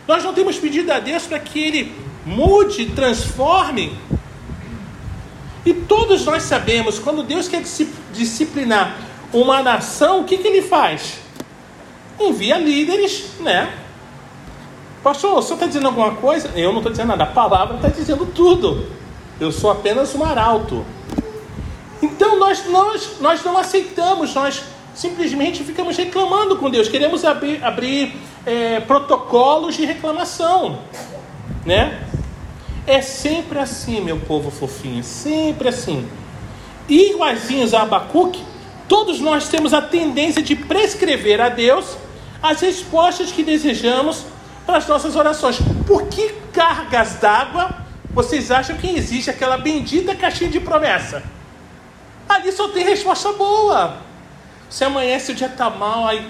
Nós 0.08 0.24
não 0.24 0.32
temos 0.32 0.56
pedido 0.56 0.90
a 0.90 0.98
Deus 0.98 1.26
para 1.26 1.38
que 1.38 1.62
Ele 1.62 1.94
mude, 2.24 2.86
transforme. 2.86 3.94
E 5.66 5.74
todos 5.74 6.24
nós 6.24 6.44
sabemos, 6.44 6.98
quando 6.98 7.22
Deus 7.22 7.46
quer 7.46 7.62
disciplinar 8.14 8.96
uma 9.34 9.62
nação, 9.62 10.22
o 10.22 10.24
que, 10.24 10.38
que 10.38 10.48
Ele 10.48 10.62
faz? 10.62 11.18
Envia 12.18 12.56
líderes, 12.56 13.32
né? 13.40 13.70
Pastor, 15.02 15.38
o 15.38 15.42
senhor 15.42 15.56
está 15.56 15.66
dizendo 15.66 15.88
alguma 15.88 16.14
coisa? 16.14 16.50
Eu 16.56 16.70
não 16.70 16.78
estou 16.78 16.90
dizendo 16.90 17.08
nada, 17.08 17.24
a 17.24 17.26
palavra 17.26 17.76
está 17.76 17.88
dizendo 17.88 18.24
tudo. 18.24 18.88
Eu 19.38 19.52
sou 19.52 19.70
apenas 19.70 20.14
um 20.14 20.24
arauto. 20.24 20.86
Então 22.02 22.38
nós, 22.38 22.64
nós, 22.66 23.20
nós 23.20 23.44
não 23.44 23.58
aceitamos, 23.58 24.34
nós 24.34 24.64
simplesmente 24.98 25.62
ficamos 25.62 25.96
reclamando 25.96 26.56
com 26.56 26.68
Deus, 26.68 26.88
queremos 26.88 27.24
abrir, 27.24 27.64
abrir 27.64 28.16
é, 28.44 28.80
protocolos 28.80 29.76
de 29.76 29.86
reclamação, 29.86 30.80
né? 31.64 32.02
É 32.84 33.00
sempre 33.00 33.60
assim, 33.60 34.00
meu 34.00 34.18
povo 34.18 34.50
fofinho, 34.50 35.04
sempre 35.04 35.68
assim. 35.68 36.08
E 36.88 37.12
iguaizinhos 37.12 37.74
a 37.74 37.82
Abacuque, 37.82 38.42
todos 38.88 39.20
nós 39.20 39.48
temos 39.48 39.72
a 39.72 39.80
tendência 39.80 40.42
de 40.42 40.56
prescrever 40.56 41.40
a 41.40 41.48
Deus 41.48 41.96
as 42.42 42.60
respostas 42.60 43.30
que 43.30 43.44
desejamos 43.44 44.24
para 44.66 44.78
as 44.78 44.88
nossas 44.88 45.14
orações. 45.14 45.58
Por 45.86 46.08
que 46.08 46.34
cargas 46.52 47.20
d'água 47.20 47.86
vocês 48.10 48.50
acham 48.50 48.76
que 48.76 48.88
existe 48.88 49.30
aquela 49.30 49.58
bendita 49.58 50.16
caixinha 50.16 50.50
de 50.50 50.58
promessa? 50.58 51.22
Ali 52.28 52.50
só 52.50 52.68
tem 52.68 52.84
resposta 52.84 53.32
boa. 53.32 54.07
Se 54.68 54.84
amanhece 54.84 55.32
o 55.32 55.34
dia 55.34 55.48
tá 55.48 55.70
mal, 55.70 56.06
aí, 56.06 56.28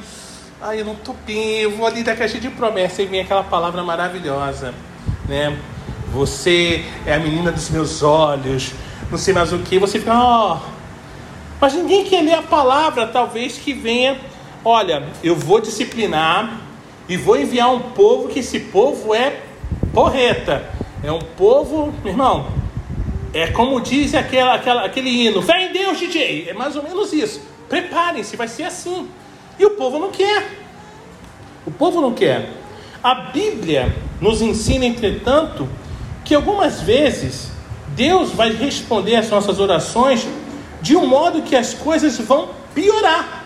aí 0.61 0.79
eu 0.79 0.85
não 0.85 0.95
tô 0.95 1.13
bem, 1.27 1.61
eu 1.61 1.73
vou 1.73 1.85
ali 1.85 2.05
da 2.05 2.15
caixa 2.15 2.39
de 2.39 2.49
promessa 2.49 3.03
e 3.03 3.07
vem 3.07 3.21
aquela 3.21 3.43
palavra 3.43 3.83
maravilhosa, 3.83 4.73
né? 5.29 5.59
Você 6.13 6.85
é 7.05 7.15
a 7.15 7.19
menina 7.19 7.51
dos 7.51 7.69
meus 7.69 8.01
olhos, 8.01 8.73
não 9.11 9.19
sei 9.19 9.35
mais 9.35 9.53
o 9.53 9.59
que, 9.59 9.79
você 9.79 9.99
fica, 9.99 10.15
ó. 10.15 10.55
Oh. 10.57 10.61
Mas 11.61 11.75
ninguém 11.75 12.05
quer 12.05 12.23
ler 12.23 12.35
a 12.35 12.43
palavra, 12.43 13.09
talvez 13.09 13.59
que 13.59 13.73
venha, 13.73 14.17
olha, 14.65 15.03
eu 15.25 15.35
vou 15.35 15.61
disciplinar 15.61 16.61
e 17.09 17.17
vou 17.17 17.37
enviar 17.37 17.75
um 17.75 17.81
povo 17.81 18.29
que 18.29 18.39
esse 18.39 18.61
povo 18.61 19.13
é 19.13 19.41
porreta. 19.93 20.65
É 21.03 21.11
um 21.11 21.19
povo, 21.19 21.93
irmão, 22.05 22.47
é 23.35 23.49
como 23.49 23.81
diz 23.81 24.15
aquela, 24.15 24.55
aquela, 24.55 24.85
aquele 24.85 25.11
hino: 25.11 25.43
fé 25.43 25.67
em 25.67 25.73
Deus, 25.73 25.99
DJ. 25.99 26.49
É 26.49 26.55
mais 26.55 26.77
ou 26.77 26.85
menos 26.85 27.13
isso. 27.13 27.58
Preparem-se, 27.69 28.37
vai 28.37 28.49
ser 28.49 28.65
assim. 28.65 29.09
E 29.59 29.65
o 29.65 29.71
povo 29.71 29.99
não 29.99 30.11
quer. 30.11 30.59
O 31.67 31.71
povo 31.71 32.01
não 32.01 32.15
quer. 32.15 32.53
A 33.03 33.15
Bíblia 33.15 33.95
nos 34.21 34.41
ensina, 34.41 34.85
entretanto, 34.85 35.69
que 36.25 36.35
algumas 36.35 36.81
vezes 36.81 37.51
Deus 37.89 38.33
vai 38.33 38.53
responder 38.53 39.17
às 39.17 39.29
nossas 39.31 39.59
orações 39.61 40.27
de 40.81 40.97
um 40.97 41.07
modo 41.07 41.43
que 41.43 41.57
as 41.57 41.75
coisas 41.75 42.19
vão 42.19 42.51
piorar 42.75 43.45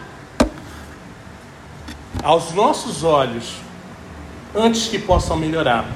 aos 2.22 2.52
nossos 2.52 3.02
olhos 3.02 3.54
antes 4.54 4.86
que 4.86 4.98
possam 4.98 5.36
melhorar. 5.36 5.86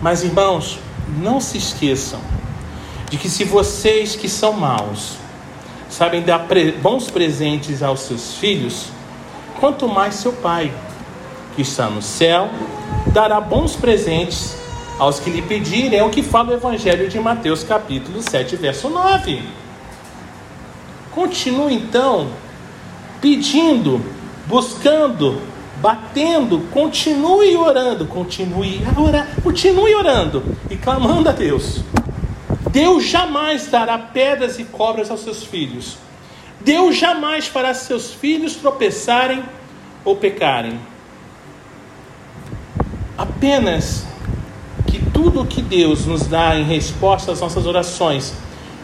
Mas 0.00 0.22
irmãos, 0.22 0.78
não 1.18 1.40
se 1.40 1.58
esqueçam 1.58 2.20
de 3.10 3.16
que 3.16 3.28
se 3.28 3.44
vocês 3.44 4.14
que 4.14 4.28
são 4.28 4.52
maus 4.52 5.23
sabem 5.94 6.22
dar 6.22 6.44
bons 6.82 7.08
presentes 7.08 7.80
aos 7.80 8.00
seus 8.00 8.34
filhos, 8.34 8.86
quanto 9.60 9.86
mais 9.86 10.16
seu 10.16 10.32
Pai, 10.32 10.72
que 11.54 11.62
está 11.62 11.88
no 11.88 12.02
céu, 12.02 12.50
dará 13.12 13.40
bons 13.40 13.76
presentes 13.76 14.56
aos 14.98 15.20
que 15.20 15.30
lhe 15.30 15.40
pedirem, 15.40 16.00
é 16.00 16.02
o 16.02 16.10
que 16.10 16.20
fala 16.20 16.50
o 16.50 16.54
Evangelho 16.54 17.08
de 17.08 17.20
Mateus, 17.20 17.62
capítulo 17.62 18.20
7, 18.20 18.56
verso 18.56 18.88
9. 18.88 19.40
Continue 21.12 21.74
então 21.74 22.28
pedindo, 23.20 24.00
buscando, 24.46 25.40
batendo, 25.80 26.58
continue 26.72 27.56
orando, 27.56 28.04
continue 28.06 28.82
a 28.84 29.00
orar, 29.00 29.28
continue 29.44 29.94
orando 29.94 30.42
e 30.68 30.76
clamando 30.76 31.28
a 31.28 31.32
Deus. 31.32 31.84
Deus 32.74 33.04
jamais 33.04 33.68
dará 33.68 33.96
pedras 33.96 34.58
e 34.58 34.64
cobras 34.64 35.08
aos 35.08 35.20
seus 35.20 35.44
filhos. 35.44 35.96
Deus 36.60 36.96
jamais 36.96 37.46
fará 37.46 37.72
seus 37.72 38.12
filhos 38.12 38.56
tropeçarem 38.56 39.44
ou 40.04 40.16
pecarem. 40.16 40.80
Apenas 43.16 44.04
que 44.88 44.98
tudo 45.12 45.42
o 45.42 45.46
que 45.46 45.62
Deus 45.62 46.04
nos 46.04 46.26
dá 46.26 46.56
em 46.56 46.64
resposta 46.64 47.30
às 47.30 47.40
nossas 47.40 47.64
orações, 47.64 48.34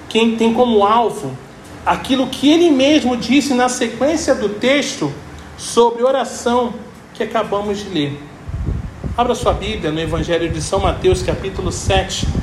quem 0.08 0.36
tem 0.36 0.54
como 0.54 0.86
alvo 0.86 1.36
aquilo 1.84 2.28
que 2.28 2.48
ele 2.48 2.70
mesmo 2.70 3.16
disse 3.16 3.54
na 3.54 3.68
sequência 3.68 4.36
do 4.36 4.50
texto 4.50 5.12
sobre 5.58 6.04
oração 6.04 6.74
que 7.12 7.24
acabamos 7.24 7.78
de 7.78 7.88
ler. 7.88 8.22
Abra 9.18 9.34
sua 9.34 9.52
Bíblia 9.52 9.90
no 9.90 9.98
Evangelho 9.98 10.48
de 10.48 10.62
São 10.62 10.78
Mateus, 10.78 11.24
capítulo 11.24 11.72
7. 11.72 12.39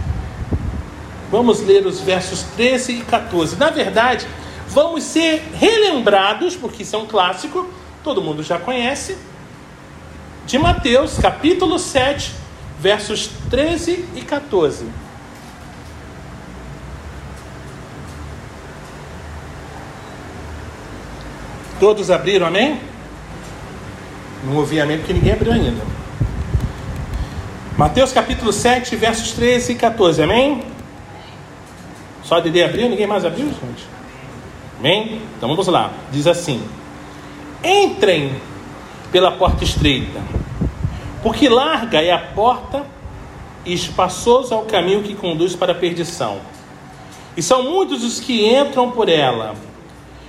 Vamos 1.30 1.62
ler 1.62 1.86
os 1.86 2.00
versos 2.00 2.44
13 2.56 2.94
e 2.94 3.02
14. 3.02 3.58
Na 3.58 3.70
verdade, 3.70 4.26
vamos 4.70 5.04
ser 5.04 5.44
relembrados, 5.54 6.56
porque 6.56 6.84
isso 6.84 6.96
é 6.96 7.00
um 7.00 7.06
clássico, 7.06 7.70
todo 8.04 8.22
mundo 8.22 8.42
já 8.44 8.58
conhece, 8.58 9.18
de 10.46 10.58
Mateus, 10.58 11.18
capítulo 11.18 11.78
7, 11.78 12.34
versos 12.80 13.30
13 13.50 14.06
e 14.16 14.22
14. 14.22 14.86
Todos 21.80 22.10
abriram, 22.10 22.48
amém? 22.48 22.80
Não 24.44 24.56
ouvi 24.56 24.80
amém 24.80 24.98
porque 24.98 25.14
ninguém 25.14 25.34
abriu 25.34 25.52
ainda. 25.52 25.84
Mateus 27.78 28.12
capítulo 28.12 28.54
7, 28.54 28.96
versos 28.96 29.34
13 29.34 29.74
e 29.74 29.76
14, 29.76 30.24
amém? 30.24 30.77
Só 32.28 32.42
Dede 32.42 32.62
abriu, 32.62 32.90
ninguém 32.90 33.08
mais 33.08 33.24
abriu, 33.24 33.46
gente? 33.46 33.88
Amém? 34.78 35.22
Então 35.38 35.48
vamos 35.48 35.66
lá. 35.68 35.92
Diz 36.12 36.28
assim: 36.28 36.62
Entrem 37.64 38.34
pela 39.14 39.32
porta 39.32 39.64
estreita, 39.64 40.22
porque 41.24 41.48
larga 41.48 42.02
é 42.02 42.12
a 42.12 42.20
porta 42.20 42.86
e 43.66 43.74
espaçoso 43.74 44.54
é 44.54 44.58
o 44.58 44.64
caminho 44.64 45.04
que 45.04 45.16
conduz 45.16 45.56
para 45.56 45.72
a 45.72 45.76
perdição. 45.76 46.40
E 47.38 47.42
são 47.42 47.64
muitos 47.64 48.04
os 48.04 48.20
que 48.20 48.46
entram 48.46 48.92
por 48.92 49.08
ela. 49.08 49.56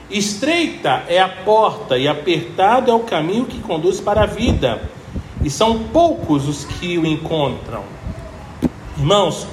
Estreita 0.08 1.02
é 1.08 1.18
a 1.18 1.28
porta 1.28 1.98
e 1.98 2.06
apertado 2.06 2.92
é 2.92 2.94
o 2.94 3.00
caminho 3.00 3.44
que 3.44 3.58
conduz 3.58 4.00
para 4.00 4.22
a 4.22 4.26
vida. 4.26 4.80
E 5.42 5.50
são 5.50 5.80
poucos 5.88 6.46
os 6.46 6.64
que 6.64 6.96
o 6.96 7.04
encontram. 7.04 7.82
Irmãos, 8.96 9.48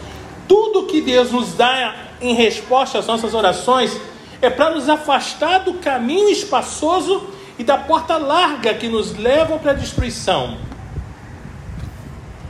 tudo 0.47 0.85
que 0.85 1.01
Deus 1.01 1.31
nos 1.31 1.53
dá 1.53 2.04
em 2.29 2.33
resposta 2.33 2.97
às 2.97 3.05
nossas 3.05 3.33
orações 3.33 3.95
é 4.41 4.49
para 4.49 4.71
nos 4.71 4.89
afastar 4.89 5.59
do 5.59 5.75
caminho 5.75 6.29
espaçoso 6.29 7.29
e 7.57 7.63
da 7.63 7.77
porta 7.77 8.17
larga 8.17 8.73
que 8.73 8.87
nos 8.87 9.15
levam 9.17 9.59
para 9.59 9.71
a 9.71 9.75
destruição. 9.75 10.57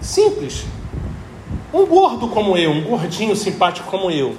Simples. 0.01 0.65
Um 1.73 1.85
gordo 1.85 2.29
como 2.29 2.57
eu, 2.57 2.71
um 2.71 2.81
gordinho 2.81 3.35
simpático 3.35 3.89
como 3.89 4.09
eu, 4.09 4.37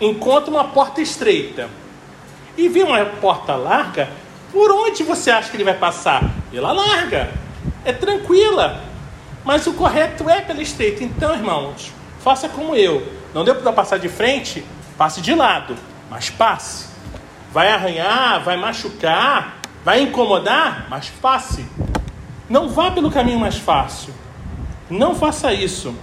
encontra 0.00 0.50
uma 0.50 0.64
porta 0.64 1.00
estreita 1.00 1.68
e 2.56 2.68
vê 2.68 2.82
uma 2.82 3.04
porta 3.04 3.54
larga, 3.54 4.08
por 4.50 4.70
onde 4.70 5.02
você 5.02 5.30
acha 5.30 5.50
que 5.50 5.56
ele 5.56 5.64
vai 5.64 5.74
passar? 5.74 6.24
Pela 6.50 6.72
larga. 6.72 7.30
É 7.84 7.92
tranquila. 7.92 8.82
Mas 9.44 9.66
o 9.66 9.74
correto 9.74 10.28
é 10.28 10.40
pela 10.40 10.62
estreita. 10.62 11.04
Então, 11.04 11.34
irmãos, 11.34 11.92
faça 12.20 12.48
como 12.48 12.74
eu 12.74 13.18
não 13.34 13.44
deu 13.44 13.54
para 13.54 13.72
passar 13.72 13.98
de 13.98 14.08
frente? 14.08 14.64
Passe 14.98 15.20
de 15.20 15.32
lado, 15.32 15.76
mas 16.10 16.28
passe. 16.28 16.88
Vai 17.52 17.70
arranhar, 17.70 18.42
vai 18.42 18.56
machucar, 18.56 19.58
vai 19.84 20.02
incomodar, 20.02 20.88
mas 20.90 21.08
passe. 21.08 21.64
Não 22.50 22.68
vá 22.68 22.90
pelo 22.90 23.08
caminho 23.08 23.38
mais 23.38 23.56
fácil. 23.56 24.12
Não 24.90 25.14
faça 25.14 25.54
isso. 25.54 25.94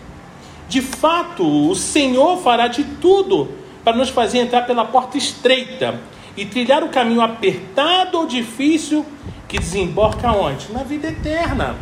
De 0.70 0.82
fato, 0.82 1.46
o 1.46 1.76
Senhor 1.76 2.38
fará 2.42 2.70
de 2.70 2.86
tudo 2.86 3.52
para 3.84 3.98
nos 3.98 4.10
fazer 4.10 4.40
entrar 4.40 4.62
pela 4.62 4.86
porta 4.86 5.18
estreita 5.18 6.00
e 6.38 6.46
trilhar 6.46 6.82
o 6.82 6.90
caminho 6.90 7.22
apertado 7.22 8.18
ou 8.18 8.26
difícil 8.26 9.06
que 9.46 9.60
desemboca 9.60 10.32
onde? 10.32 10.72
Na 10.72 10.84
vida 10.84 11.10
eterna. 11.10 11.76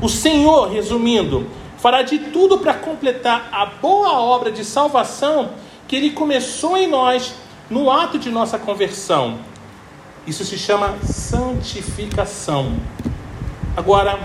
O 0.00 0.08
Senhor, 0.08 0.70
resumindo, 0.70 1.48
fará 1.76 2.02
de 2.02 2.18
tudo 2.18 2.58
para 2.58 2.74
completar 2.74 3.48
a 3.50 3.66
boa 3.66 4.20
obra 4.20 4.52
de 4.52 4.64
salvação 4.64 5.50
que 5.94 5.98
ele 5.98 6.10
começou 6.10 6.76
em 6.76 6.88
nós 6.88 7.34
no 7.70 7.88
ato 7.88 8.18
de 8.18 8.28
nossa 8.28 8.58
conversão. 8.58 9.38
Isso 10.26 10.44
se 10.44 10.58
chama 10.58 10.96
santificação. 11.04 12.74
Agora, 13.76 14.18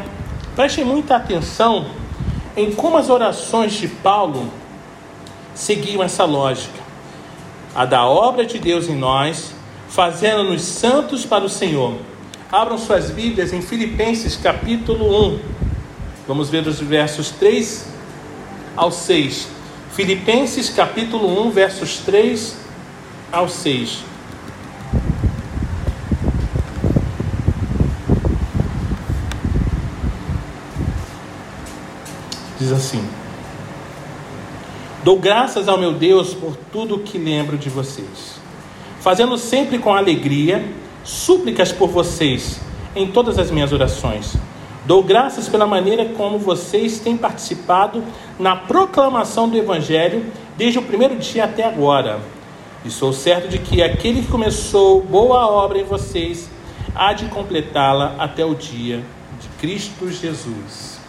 prestem 0.56 0.84
muita 0.84 1.18
atenção 1.18 1.86
em 2.58 2.72
como 2.72 2.98
as 2.98 3.08
orações 3.08 3.74
de 3.74 3.88
Paulo 3.88 4.52
seguiam 5.54 6.02
essa 6.02 6.26
lógica. 6.26 6.80
A 7.76 7.86
da 7.86 8.04
obra 8.04 8.48
de 8.48 8.58
Deus 8.58 8.90
em 8.90 8.96
nós, 8.96 9.54
fazendo-nos 9.90 10.64
santos 10.64 11.24
para 11.24 11.44
o 11.44 11.50
Senhor. 11.50 11.98
Abram 12.52 12.80
suas 12.80 13.12
Bíblias 13.12 13.54
em 13.54 13.62
Filipenses 13.62 14.36
capítulo 14.36 15.36
1. 15.36 15.40
Vamos 16.28 16.50
ver 16.50 16.66
os 16.66 16.80
versos 16.80 17.30
3 17.30 17.88
ao 18.76 18.92
6. 18.92 19.59
Filipenses 19.94 20.70
capítulo 20.70 21.48
1, 21.48 21.52
versos 21.52 21.98
3 21.98 22.58
ao 23.32 23.50
6. 23.50 24.04
Diz 32.60 32.72
assim: 32.72 33.04
Dou 35.04 35.18
graças 35.20 35.68
ao 35.68 35.78
meu 35.78 35.94
Deus 35.94 36.34
por 36.34 36.56
tudo 36.72 37.00
que 37.00 37.18
lembro 37.18 37.58
de 37.58 37.70
vocês, 37.70 38.40
fazendo 39.00 39.38
sempre 39.38 39.80
com 39.80 39.94
alegria 39.94 40.64
súplicas 41.04 41.72
por 41.72 41.90
vocês 41.90 42.60
em 42.96 43.08
todas 43.08 43.40
as 43.40 43.50
minhas 43.50 43.72
orações 43.72 44.38
Dou 44.90 45.04
graças 45.04 45.48
pela 45.48 45.68
maneira 45.68 46.04
como 46.18 46.40
vocês 46.40 47.00
têm 47.00 47.16
participado 47.16 48.04
na 48.40 48.56
proclamação 48.56 49.48
do 49.48 49.56
Evangelho 49.56 50.26
desde 50.58 50.80
o 50.80 50.82
primeiro 50.82 51.16
dia 51.18 51.44
até 51.44 51.64
agora. 51.64 52.20
E 52.84 52.90
sou 52.90 53.14
certo 53.14 53.50
de 53.50 53.60
que 53.60 53.84
aquele 53.84 54.24
que 54.24 54.32
começou 54.32 55.00
boa 55.00 55.46
obra 55.46 55.78
em 55.78 55.84
vocês 55.84 56.50
há 56.96 57.14
de 57.14 57.26
completá-la 57.26 58.16
até 58.18 58.44
o 58.44 58.56
dia 58.56 59.04
de 59.40 59.48
Cristo 59.60 60.10
Jesus. 60.10 61.00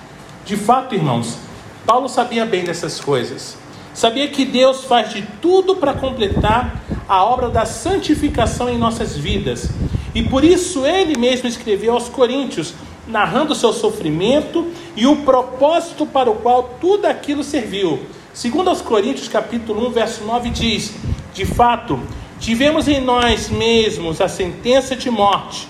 De 0.44 0.58
fato, 0.58 0.94
irmãos, 0.94 1.38
Paulo 1.86 2.06
sabia 2.06 2.44
bem 2.44 2.64
dessas 2.64 3.00
coisas. 3.00 3.56
Sabia 3.94 4.28
que 4.28 4.44
Deus 4.44 4.84
faz 4.84 5.10
de 5.10 5.22
tudo 5.40 5.76
para 5.76 5.94
completar 5.94 6.82
a 7.08 7.24
obra 7.24 7.48
da 7.48 7.64
santificação 7.64 8.68
em 8.68 8.76
nossas 8.76 9.16
vidas. 9.16 9.70
E 10.14 10.22
por 10.22 10.44
isso 10.44 10.84
ele 10.84 11.16
mesmo 11.16 11.48
escreveu 11.48 11.94
aos 11.94 12.10
Coríntios 12.10 12.74
narrando 13.10 13.52
o 13.52 13.56
seu 13.56 13.72
sofrimento 13.72 14.66
e 14.96 15.06
o 15.06 15.16
propósito 15.16 16.06
para 16.06 16.30
o 16.30 16.36
qual 16.36 16.76
tudo 16.80 17.06
aquilo 17.06 17.42
serviu. 17.42 18.00
Segundo 18.32 18.70
aos 18.70 18.80
Coríntios 18.80 19.28
capítulo 19.28 19.88
1, 19.88 19.90
verso 19.90 20.24
9 20.24 20.50
diz: 20.50 20.94
De 21.34 21.44
fato, 21.44 22.00
tivemos 22.38 22.88
em 22.88 23.00
nós 23.00 23.50
mesmos 23.50 24.20
a 24.20 24.28
sentença 24.28 24.94
de 24.94 25.10
morte, 25.10 25.68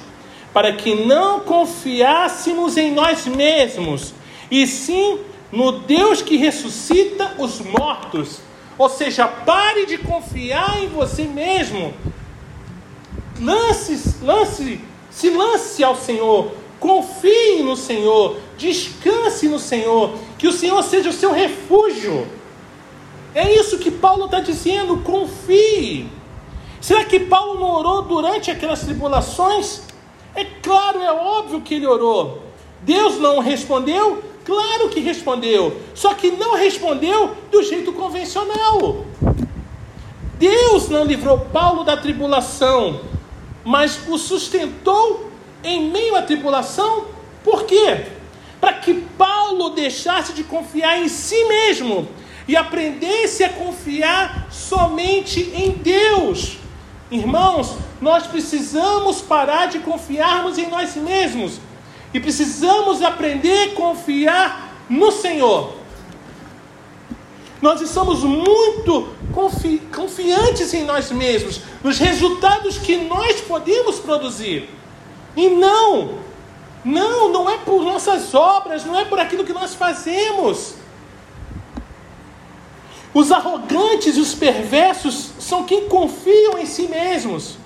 para 0.53 0.73
que 0.73 0.95
não 0.95 1.41
confiássemos 1.41 2.77
em 2.77 2.93
nós 2.93 3.27
mesmos, 3.27 4.13
e 4.51 4.67
sim 4.67 5.19
no 5.51 5.73
Deus 5.73 6.23
que 6.23 6.37
ressuscita 6.37 7.35
os 7.39 7.61
mortos. 7.61 8.41
Ou 8.79 8.89
seja, 8.89 9.27
pare 9.27 9.87
de 9.87 9.99
confiar 9.99 10.83
em 10.83 10.89
você 10.89 11.25
mesmo. 11.25 11.93
Lance, 13.39 14.17
lance, 14.23 14.81
se 15.11 15.31
lance 15.31 15.83
ao 15.83 15.97
Senhor. 15.97 16.60
Confie 16.81 17.63
no 17.63 17.77
Senhor. 17.77 18.39
Descanse 18.57 19.47
no 19.49 19.59
Senhor. 19.59 20.15
Que 20.39 20.49
o 20.49 20.53
Senhor 20.53 20.83
seja 20.83 21.11
o 21.11 21.13
seu 21.13 21.31
refúgio. 21.31 22.27
É 23.35 23.53
isso 23.55 23.79
que 23.79 23.91
Paulo 23.91 24.25
está 24.25 24.41
dizendo. 24.41 24.97
Confie. 24.99 26.09
Será 26.81 27.05
que 27.05 27.21
Paulo 27.21 27.61
não 27.61 27.71
orou 27.71 28.03
durante 28.03 28.51
aquelas 28.51 28.81
tribulações? 28.81 29.83
É 30.35 30.45
claro, 30.45 31.01
é 31.01 31.13
óbvio 31.13 31.61
que 31.61 31.75
ele 31.75 31.87
orou. 31.87 32.43
Deus 32.83 33.19
não 33.19 33.39
respondeu? 33.41 34.23
Claro 34.45 34.89
que 34.89 35.01
respondeu. 35.01 35.77
Só 35.95 36.15
que 36.15 36.31
não 36.31 36.57
respondeu 36.57 37.37
do 37.51 37.63
jeito 37.63 37.93
convencional. 37.93 39.05
Deus 40.39 40.89
não 40.89 41.05
livrou 41.05 41.39
Paulo 41.39 41.85
da 41.85 41.99
tribulação, 41.99 43.01
mas 43.63 44.09
o 44.09 44.17
sustentou 44.17 45.30
em 45.63 45.91
meio 45.91 46.17
à 46.17 46.23
tribulação. 46.23 47.07
Por 47.45 47.65
quê? 47.65 48.07
Para 48.61 48.75
que 48.75 48.95
Paulo 48.95 49.71
deixasse 49.71 50.33
de 50.33 50.45
confiar 50.45 50.99
em 50.99 51.09
si 51.09 51.45
mesmo 51.45 52.09
e 52.47 52.57
aprendesse 52.57 53.45
a 53.45 53.49
confiar 53.49 54.49
somente 54.51 55.41
em 55.55 55.71
Deus. 55.73 56.59
Irmãos, 57.11 57.77
nós 58.01 58.27
precisamos 58.27 59.21
parar 59.21 59.67
de 59.67 59.81
confiarmos 59.81 60.59
em 60.59 60.69
nós 60.69 60.97
mesmos 60.97 61.61
e 62.13 62.21
precisamos 62.21 63.03
aprender 63.03 63.71
a 63.71 63.75
confiar 63.75 64.85
no 64.89 65.11
Senhor. 65.11 65.75
Nós 67.61 67.81
estamos 67.83 68.25
muito 68.25 69.15
confi 69.33 69.83
confiantes 69.95 70.73
em 70.73 70.85
nós 70.85 71.11
mesmos, 71.11 71.61
nos 71.85 71.99
resultados 71.99 72.79
que 72.79 72.97
nós 72.97 73.41
podemos 73.43 73.99
produzir. 73.99 74.69
E 75.41 75.49
não, 75.49 76.19
não, 76.85 77.33
não 77.33 77.49
é 77.49 77.57
por 77.57 77.83
nossas 77.83 78.35
obras, 78.35 78.85
não 78.85 78.95
é 79.01 79.07
por 79.07 79.19
aquilo 79.19 79.43
que 79.43 79.55
nós 79.55 79.75
fazemos. 79.75 80.75
Os 83.15 83.33
arrogantes 83.33 84.19
e 84.19 84.21
os 84.21 84.35
perversos 84.35 85.31
são 85.39 85.65
quem 85.65 85.89
confiam 85.89 86.59
em 86.59 86.67
si 86.67 86.89
mesmos. 86.89 87.57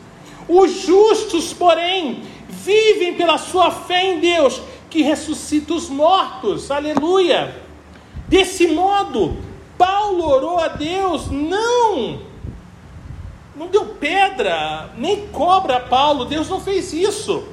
Os 0.48 0.70
justos, 0.70 1.52
porém, 1.52 2.22
vivem 2.48 3.14
pela 3.14 3.38
sua 3.38 3.72
fé 3.72 4.04
em 4.04 4.20
Deus, 4.20 4.62
que 4.88 5.02
ressuscita 5.02 5.74
os 5.74 5.88
mortos. 5.88 6.70
Aleluia! 6.70 7.60
Desse 8.28 8.68
modo, 8.68 9.36
Paulo 9.76 10.28
orou 10.28 10.60
a 10.60 10.68
Deus, 10.68 11.28
não, 11.28 12.20
não 13.56 13.66
deu 13.66 13.84
pedra, 13.86 14.90
nem 14.96 15.26
cobra 15.26 15.78
a 15.78 15.80
Paulo, 15.80 16.24
Deus 16.24 16.48
não 16.48 16.60
fez 16.60 16.92
isso. 16.92 17.52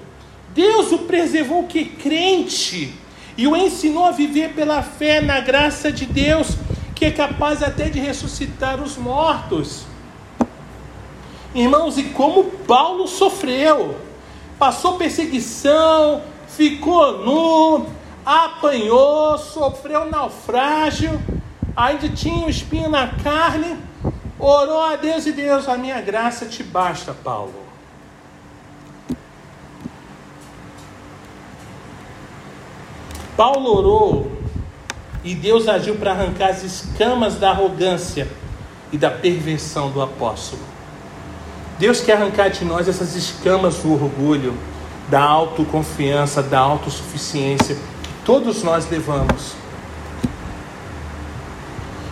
Deus 0.53 0.91
o 0.91 0.99
preservou 0.99 1.63
que 1.67 1.85
crente 1.85 2.93
e 3.37 3.47
o 3.47 3.55
ensinou 3.55 4.05
a 4.05 4.11
viver 4.11 4.53
pela 4.53 4.81
fé 4.81 5.21
na 5.21 5.39
graça 5.39 5.91
de 5.91 6.05
Deus 6.05 6.57
que 7.01 7.05
é 7.05 7.11
capaz 7.11 7.63
até 7.63 7.89
de 7.89 7.99
ressuscitar 7.99 8.79
os 8.79 8.95
mortos. 8.95 9.85
Irmãos, 11.55 11.97
e 11.97 12.03
como 12.03 12.43
Paulo 12.43 13.07
sofreu, 13.07 13.97
passou 14.59 14.97
perseguição, 14.97 16.21
ficou 16.47 17.25
nu, 17.25 17.87
apanhou, 18.23 19.35
sofreu 19.39 20.11
naufrágio, 20.11 21.19
ainda 21.75 22.07
tinha 22.07 22.45
um 22.45 22.49
espinho 22.49 22.87
na 22.87 23.07
carne, 23.07 23.77
orou 24.37 24.81
a 24.81 24.95
Deus 24.95 25.25
e 25.25 25.31
Deus, 25.31 25.67
a 25.67 25.75
minha 25.77 25.99
graça 26.01 26.45
te 26.45 26.61
basta, 26.61 27.13
Paulo. 27.13 27.70
Paulo 33.41 33.75
orou 33.75 34.31
e 35.23 35.33
Deus 35.33 35.67
agiu 35.67 35.95
para 35.95 36.11
arrancar 36.11 36.49
as 36.49 36.61
escamas 36.61 37.37
da 37.37 37.49
arrogância 37.49 38.27
e 38.91 38.99
da 38.99 39.09
perversão 39.09 39.89
do 39.89 39.99
apóstolo. 39.99 40.61
Deus 41.79 42.01
quer 42.01 42.17
arrancar 42.17 42.51
de 42.51 42.63
nós 42.63 42.87
essas 42.87 43.15
escamas 43.15 43.77
do 43.77 43.93
orgulho, 43.93 44.53
da 45.09 45.23
autoconfiança, 45.23 46.43
da 46.43 46.59
autossuficiência 46.59 47.73
que 48.03 48.11
todos 48.23 48.61
nós 48.61 48.87
levamos. 48.91 49.53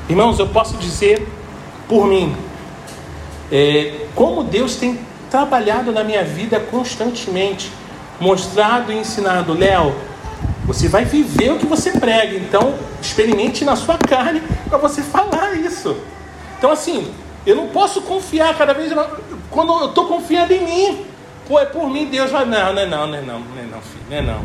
Irmãos, 0.09 0.39
eu 0.39 0.47
posso 0.47 0.77
dizer 0.77 1.27
por 1.87 2.07
mim, 2.07 2.35
é, 3.51 4.07
como 4.15 4.43
Deus 4.43 4.77
tem 4.77 4.99
trabalhado 5.29 5.91
na 5.91 6.03
minha 6.03 6.23
vida 6.23 6.59
constantemente, 6.59 7.71
mostrado 8.19 8.91
e 8.91 8.97
ensinado, 8.97 9.53
Léo, 9.53 10.08
você 10.69 10.87
vai 10.87 11.03
viver 11.03 11.51
o 11.51 11.57
que 11.57 11.65
você 11.65 11.91
prega. 11.93 12.37
Então, 12.37 12.75
experimente 13.01 13.65
na 13.65 13.75
sua 13.75 13.97
carne 13.97 14.39
para 14.69 14.77
você 14.77 15.01
falar 15.01 15.55
isso. 15.55 15.97
Então, 16.59 16.71
assim, 16.71 17.11
eu 17.43 17.55
não 17.55 17.69
posso 17.69 18.03
confiar 18.03 18.55
cada 18.55 18.71
vez 18.71 18.93
quando 19.49 19.73
eu 19.73 19.87
estou 19.87 20.05
confiando 20.05 20.53
em 20.53 20.63
mim. 20.63 21.05
Pô, 21.47 21.59
é 21.59 21.65
por 21.65 21.89
mim, 21.89 22.05
Deus 22.05 22.29
vai. 22.29 22.45
Não, 22.45 22.71
não 22.71 22.81
é 22.81 22.85
não, 22.85 23.07
não 23.07 23.15
é 23.15 23.21
não, 23.21 23.39
não 23.39 23.57
é 23.57 23.63
não, 23.63 23.81
filho, 23.81 24.05
não 24.11 24.17
é 24.17 24.21
não. 24.21 24.41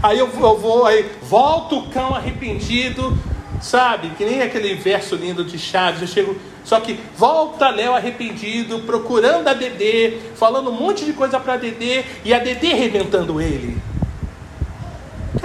Aí 0.00 0.16
eu, 0.16 0.28
eu 0.28 0.58
vou, 0.58 0.86
aí 0.86 1.10
volto 1.22 1.80
o 1.80 1.88
cão 1.88 2.14
arrependido, 2.14 3.18
sabe? 3.60 4.10
Que 4.10 4.24
nem 4.24 4.42
aquele 4.42 4.76
verso 4.76 5.16
lindo 5.16 5.42
de 5.42 5.58
Chaves. 5.58 6.02
Eu 6.02 6.06
chego, 6.06 6.36
só 6.62 6.78
que 6.78 7.00
volta 7.18 7.70
Léo 7.70 7.94
arrependido, 7.94 8.78
procurando 8.80 9.48
a 9.48 9.54
Dedê, 9.54 10.18
falando 10.36 10.70
um 10.70 10.74
monte 10.74 11.04
de 11.04 11.12
coisa 11.12 11.40
para 11.40 11.56
Dedê 11.56 12.04
e 12.24 12.32
a 12.32 12.38
Dedê 12.38 12.70
arrebentando 12.70 13.40
ele. 13.40 13.76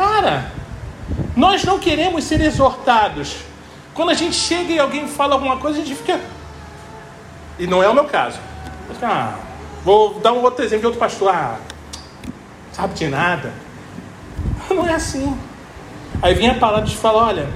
Cara, 0.01 0.51
nós 1.35 1.63
não 1.63 1.77
queremos 1.77 2.23
ser 2.23 2.41
exortados. 2.41 3.35
Quando 3.93 4.09
a 4.09 4.15
gente 4.15 4.33
chega 4.33 4.73
e 4.73 4.79
alguém 4.79 5.07
fala 5.07 5.35
alguma 5.35 5.57
coisa, 5.57 5.79
a 5.79 5.85
gente 5.85 5.95
fica. 5.95 6.19
E 7.59 7.67
não 7.67 7.83
é 7.83 7.87
o 7.87 7.93
meu 7.93 8.05
caso. 8.05 8.39
Ah, 9.03 9.35
vou 9.85 10.15
dar 10.15 10.33
um 10.33 10.41
outro 10.41 10.65
exemplo 10.65 10.81
de 10.81 10.85
outro 10.87 10.99
pastor. 10.99 11.29
Ah, 11.29 11.59
sabe 12.73 12.95
de 12.95 13.07
nada. 13.09 13.53
Não 14.69 14.87
é 14.87 14.93
assim. 14.93 15.37
Aí 16.21 16.33
vem 16.33 16.49
a 16.49 16.55
palavra 16.55 16.85
de 16.85 16.97
falar: 16.97 17.27
olha, 17.27 17.49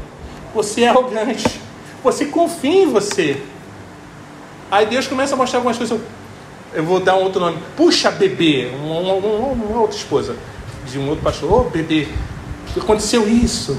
você 0.54 0.84
é 0.84 0.90
arrogante. 0.90 1.60
Você 2.04 2.26
confia 2.26 2.84
em 2.84 2.92
você. 2.92 3.42
Aí 4.70 4.86
Deus 4.86 5.08
começa 5.08 5.34
a 5.34 5.38
mostrar 5.38 5.58
algumas 5.58 5.78
coisas. 5.78 6.00
Eu 6.74 6.84
vou 6.84 7.00
dar 7.00 7.16
um 7.16 7.24
outro 7.24 7.40
nome. 7.40 7.58
Puxa, 7.76 8.12
bebê. 8.12 8.72
Uma, 8.84 9.00
uma, 9.00 9.14
uma 9.16 9.80
outra 9.80 9.98
esposa 9.98 10.36
de 10.92 11.00
um 11.00 11.10
outro 11.10 11.24
pastor. 11.24 11.52
Ô, 11.52 11.62
oh, 11.62 11.64
bebê, 11.70 12.08
aconteceu 12.80 13.28
isso. 13.28 13.78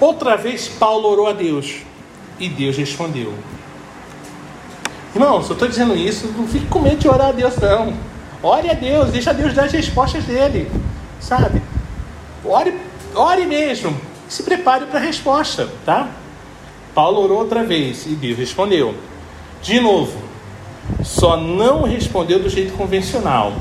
Outra 0.00 0.36
vez 0.36 0.68
Paulo 0.68 1.08
orou 1.08 1.26
a 1.26 1.32
Deus 1.32 1.82
e 2.38 2.48
Deus 2.48 2.76
respondeu. 2.76 3.32
Irmãos, 5.14 5.46
eu 5.48 5.52
estou 5.52 5.68
dizendo 5.68 5.94
isso, 5.94 6.26
não 6.36 6.46
fique 6.46 6.66
com 6.66 6.80
medo 6.80 6.96
de 6.96 7.08
orar 7.08 7.28
a 7.28 7.32
Deus, 7.32 7.56
não. 7.56 7.94
Ore 8.42 8.68
a 8.68 8.74
Deus, 8.74 9.10
deixa 9.10 9.32
Deus 9.32 9.54
dar 9.54 9.64
as 9.64 9.72
respostas 9.72 10.24
dele, 10.24 10.70
sabe? 11.20 11.62
Ore, 12.44 12.74
ore 13.14 13.46
mesmo, 13.46 13.96
se 14.28 14.42
prepare 14.42 14.86
para 14.86 14.98
a 14.98 15.02
resposta, 15.02 15.68
tá? 15.86 16.10
Paulo 16.94 17.22
orou 17.22 17.38
outra 17.38 17.64
vez 17.64 18.06
e 18.06 18.10
Deus 18.10 18.36
respondeu. 18.36 18.94
De 19.62 19.80
novo, 19.80 20.20
só 21.02 21.36
não 21.36 21.84
respondeu 21.84 22.40
do 22.40 22.48
jeito 22.48 22.74
convencional. 22.74 23.54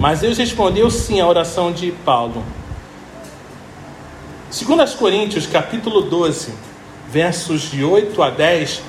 Mas 0.00 0.20
Deus 0.20 0.38
respondeu 0.38 0.90
sim 0.90 1.20
à 1.20 1.28
oração 1.28 1.70
de 1.70 1.92
Paulo. 1.92 2.42
Segundo 4.50 4.80
as 4.80 4.94
Coríntios, 4.94 5.46
capítulo 5.46 6.00
12, 6.00 6.54
versos 7.10 7.70
de 7.70 7.84
8 7.84 8.22
a 8.22 8.30
10, 8.30 8.80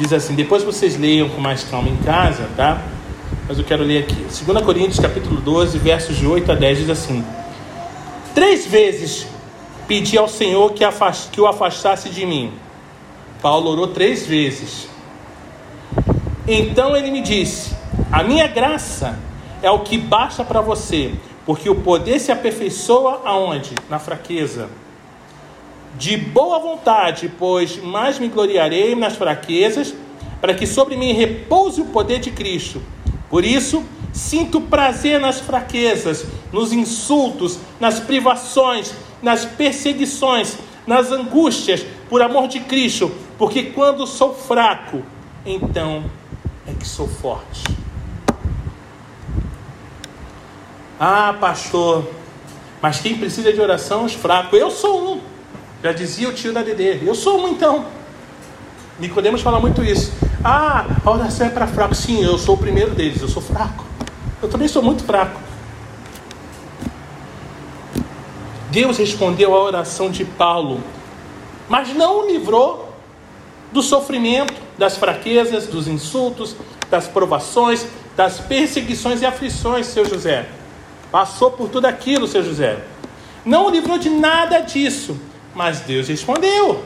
diz 0.00 0.12
assim, 0.12 0.34
depois 0.34 0.64
vocês 0.64 0.98
leiam 0.98 1.28
com 1.28 1.40
mais 1.40 1.62
calma 1.62 1.88
em 1.88 1.96
casa, 1.98 2.48
tá? 2.56 2.82
Mas 3.46 3.56
eu 3.56 3.62
quero 3.62 3.84
ler 3.84 4.02
aqui. 4.02 4.16
2 4.16 4.64
Coríntios, 4.64 4.98
capítulo 4.98 5.40
12, 5.40 5.78
versos 5.78 6.16
de 6.16 6.26
8 6.26 6.50
a 6.50 6.54
10, 6.56 6.78
diz 6.78 6.90
assim: 6.90 7.24
Três 8.34 8.66
vezes 8.66 9.28
pedi 9.86 10.18
ao 10.18 10.26
Senhor 10.26 10.72
que, 10.72 10.82
afast, 10.82 11.30
que 11.30 11.40
o 11.40 11.46
afastasse 11.46 12.08
de 12.08 12.26
mim. 12.26 12.52
Paulo 13.40 13.70
orou 13.70 13.86
três 13.86 14.26
vezes. 14.26 14.88
Então 16.48 16.96
ele 16.96 17.12
me 17.12 17.22
disse: 17.22 17.76
A 18.10 18.24
minha 18.24 18.48
graça 18.48 19.27
é 19.62 19.70
o 19.70 19.80
que 19.80 19.98
basta 19.98 20.44
para 20.44 20.60
você, 20.60 21.14
porque 21.46 21.68
o 21.68 21.76
poder 21.76 22.18
se 22.18 22.30
aperfeiçoa 22.32 23.22
aonde? 23.24 23.74
Na 23.88 23.98
fraqueza. 23.98 24.68
De 25.96 26.16
boa 26.16 26.58
vontade, 26.58 27.30
pois 27.38 27.82
mais 27.82 28.18
me 28.18 28.28
gloriarei 28.28 28.94
nas 28.94 29.16
fraquezas, 29.16 29.94
para 30.40 30.54
que 30.54 30.66
sobre 30.66 30.96
mim 30.96 31.12
repouse 31.12 31.80
o 31.80 31.86
poder 31.86 32.20
de 32.20 32.30
Cristo. 32.30 32.80
Por 33.28 33.44
isso, 33.44 33.84
Sinto 34.12 34.60
prazer 34.60 35.20
nas 35.20 35.38
fraquezas, 35.38 36.26
nos 36.52 36.72
insultos, 36.72 37.58
nas 37.78 38.00
privações, 38.00 38.92
nas 39.22 39.44
perseguições, 39.44 40.58
nas 40.86 41.12
angústias, 41.12 41.84
por 42.08 42.20
amor 42.20 42.48
de 42.48 42.58
Cristo, 42.60 43.12
porque 43.38 43.64
quando 43.64 44.06
sou 44.06 44.34
fraco, 44.34 45.02
então 45.44 46.04
é 46.66 46.72
que 46.72 46.86
sou 46.86 47.06
forte. 47.06 47.62
Ah, 50.98 51.34
pastor, 51.38 52.08
mas 52.82 53.00
quem 53.00 53.16
precisa 53.16 53.52
de 53.52 53.60
oração 53.60 54.02
é 54.02 54.04
os 54.06 54.14
fracos. 54.14 54.58
Eu 54.58 54.70
sou 54.70 55.14
um. 55.14 55.20
Já 55.82 55.92
dizia 55.92 56.28
o 56.28 56.32
tio 56.32 56.52
da 56.52 56.62
Dedê. 56.62 56.98
Eu 57.06 57.14
sou 57.14 57.40
um 57.40 57.48
então. 57.48 57.86
Nicodemos 58.98 59.42
fala 59.42 59.60
muito 59.60 59.82
isso. 59.84 60.12
Ah, 60.42 60.86
a 61.04 61.10
oração 61.10 61.46
é 61.46 61.50
para 61.50 61.66
fracos. 61.66 61.98
Sim, 61.98 62.24
eu 62.24 62.36
sou 62.36 62.56
o 62.56 62.58
primeiro 62.58 62.90
deles. 62.94 63.22
Eu 63.22 63.28
sou 63.28 63.42
fraco. 63.42 63.84
Eu 64.42 64.48
também 64.48 64.66
sou 64.66 64.82
muito 64.82 65.04
fraco. 65.04 65.40
Deus 68.70 68.98
respondeu 68.98 69.54
à 69.54 69.62
oração 69.62 70.10
de 70.10 70.24
Paulo, 70.24 70.82
mas 71.68 71.94
não 71.94 72.20
o 72.20 72.26
livrou 72.30 72.92
do 73.72 73.82
sofrimento, 73.82 74.54
das 74.76 74.96
fraquezas, 74.96 75.66
dos 75.66 75.88
insultos, 75.88 76.54
das 76.90 77.08
provações, 77.08 77.86
das 78.16 78.38
perseguições 78.40 79.22
e 79.22 79.26
aflições, 79.26 79.86
seu 79.86 80.04
José. 80.04 80.48
Passou 81.10 81.50
por 81.50 81.68
tudo 81.68 81.86
aquilo, 81.86 82.26
seu 82.26 82.42
José. 82.42 82.78
Não 83.44 83.66
o 83.66 83.70
livrou 83.70 83.98
de 83.98 84.10
nada 84.10 84.60
disso, 84.60 85.18
mas 85.54 85.80
Deus 85.80 86.08
respondeu. 86.08 86.84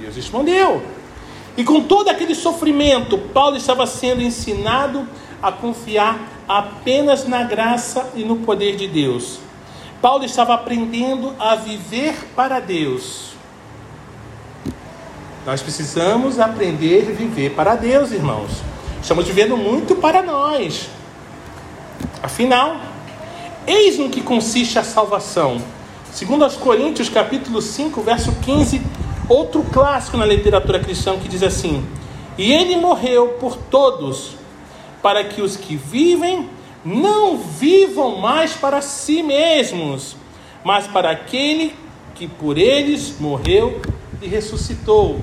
Deus 0.00 0.16
respondeu. 0.16 0.82
E 1.56 1.64
com 1.64 1.82
todo 1.82 2.08
aquele 2.08 2.34
sofrimento, 2.34 3.18
Paulo 3.18 3.56
estava 3.56 3.86
sendo 3.86 4.22
ensinado 4.22 5.06
a 5.42 5.52
confiar 5.52 6.18
apenas 6.48 7.26
na 7.26 7.44
graça 7.44 8.10
e 8.14 8.24
no 8.24 8.36
poder 8.36 8.76
de 8.76 8.88
Deus. 8.88 9.38
Paulo 10.00 10.24
estava 10.24 10.54
aprendendo 10.54 11.34
a 11.38 11.54
viver 11.54 12.14
para 12.34 12.60
Deus. 12.60 13.30
Nós 15.46 15.62
precisamos 15.62 16.38
aprender 16.38 17.08
a 17.10 17.12
viver 17.12 17.50
para 17.50 17.74
Deus, 17.74 18.12
irmãos. 18.12 18.50
Estamos 19.02 19.26
vivendo 19.26 19.56
muito 19.56 19.94
para 19.96 20.22
nós. 20.22 20.88
Afinal, 22.22 22.78
eis 23.66 23.98
no 23.98 24.10
que 24.10 24.20
consiste 24.20 24.78
a 24.78 24.84
salvação. 24.84 25.58
Segundo 26.12 26.44
aos 26.44 26.54
Coríntios, 26.54 27.08
capítulo 27.08 27.62
5, 27.62 28.02
verso 28.02 28.32
15, 28.42 28.82
outro 29.26 29.62
clássico 29.62 30.18
na 30.18 30.26
literatura 30.26 30.78
cristã 30.78 31.16
que 31.18 31.28
diz 31.28 31.42
assim: 31.42 31.82
"E 32.36 32.52
ele 32.52 32.76
morreu 32.76 33.38
por 33.40 33.56
todos, 33.56 34.32
para 35.02 35.24
que 35.24 35.40
os 35.40 35.56
que 35.56 35.76
vivem 35.76 36.50
não 36.84 37.38
vivam 37.38 38.18
mais 38.18 38.52
para 38.52 38.82
si 38.82 39.22
mesmos, 39.22 40.14
mas 40.62 40.86
para 40.86 41.10
aquele 41.10 41.74
que 42.14 42.28
por 42.28 42.58
eles 42.58 43.18
morreu 43.18 43.80
e 44.20 44.26
ressuscitou." 44.28 45.20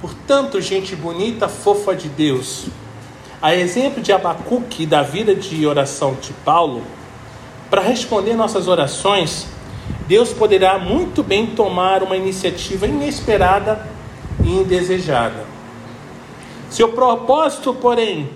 Portanto, 0.00 0.60
gente 0.60 0.96
bonita, 0.96 1.48
fofa 1.48 1.94
de 1.94 2.08
Deus, 2.08 2.66
a 3.42 3.54
exemplo 3.54 4.02
de 4.02 4.12
Abacuque 4.12 4.84
da 4.84 5.02
vida 5.02 5.34
de 5.34 5.66
oração 5.66 6.14
de 6.20 6.32
Paulo, 6.44 6.82
para 7.70 7.80
responder 7.80 8.34
nossas 8.34 8.68
orações, 8.68 9.46
Deus 10.06 10.32
poderá 10.32 10.78
muito 10.78 11.22
bem 11.22 11.46
tomar 11.46 12.02
uma 12.02 12.16
iniciativa 12.16 12.86
inesperada 12.86 13.86
e 14.44 14.50
indesejada. 14.50 15.44
Seu 16.68 16.90
propósito, 16.90 17.72
porém, 17.72 18.28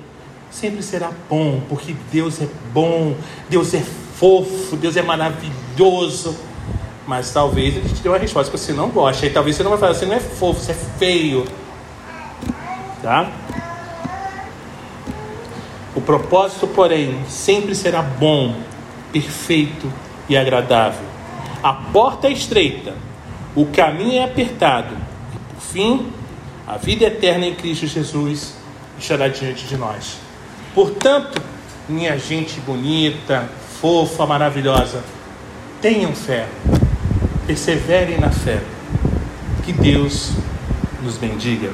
sempre 0.50 0.82
será 0.82 1.10
bom, 1.28 1.60
porque 1.68 1.94
Deus 2.10 2.40
é 2.40 2.48
bom, 2.72 3.14
Deus 3.48 3.74
é 3.74 3.82
fofo, 4.16 4.76
Deus 4.76 4.96
é 4.96 5.02
maravilhoso. 5.02 6.36
Mas 7.06 7.30
talvez 7.30 7.76
ele 7.76 7.88
te 7.88 8.02
dê 8.02 8.08
uma 8.08 8.16
resposta 8.16 8.50
que 8.50 8.58
você 8.58 8.72
não 8.72 8.88
gosta. 8.88 9.26
E 9.26 9.30
talvez 9.30 9.56
você 9.56 9.62
não 9.62 9.70
vai 9.70 9.78
falar, 9.78 9.94
você 9.94 10.06
não 10.06 10.14
é 10.14 10.20
fofo, 10.20 10.60
você 10.60 10.72
é 10.72 10.74
feio. 10.74 11.44
Tá? 13.02 13.30
O 15.94 16.00
propósito, 16.00 16.66
porém, 16.66 17.24
sempre 17.28 17.74
será 17.74 18.02
bom, 18.02 18.54
perfeito 19.12 19.90
e 20.28 20.36
agradável. 20.36 21.06
A 21.62 21.72
porta 21.72 22.26
é 22.26 22.32
estreita, 22.32 22.94
o 23.54 23.66
caminho 23.66 24.20
é 24.20 24.24
apertado, 24.24 24.94
e 25.34 25.54
por 25.54 25.60
fim, 25.60 26.12
a 26.66 26.76
vida 26.76 27.04
eterna 27.04 27.46
em 27.46 27.54
Cristo 27.54 27.86
Jesus 27.86 28.54
estará 28.98 29.28
diante 29.28 29.66
de 29.66 29.76
nós. 29.76 30.16
Portanto, 30.74 31.40
minha 31.88 32.18
gente 32.18 32.58
bonita, 32.60 33.48
fofa, 33.80 34.26
maravilhosa, 34.26 35.04
tenham 35.80 36.14
fé, 36.14 36.48
perseverem 37.46 38.18
na 38.18 38.30
fé. 38.30 38.60
Que 39.64 39.72
Deus 39.72 40.32
nos 41.02 41.16
bendiga. 41.16 41.70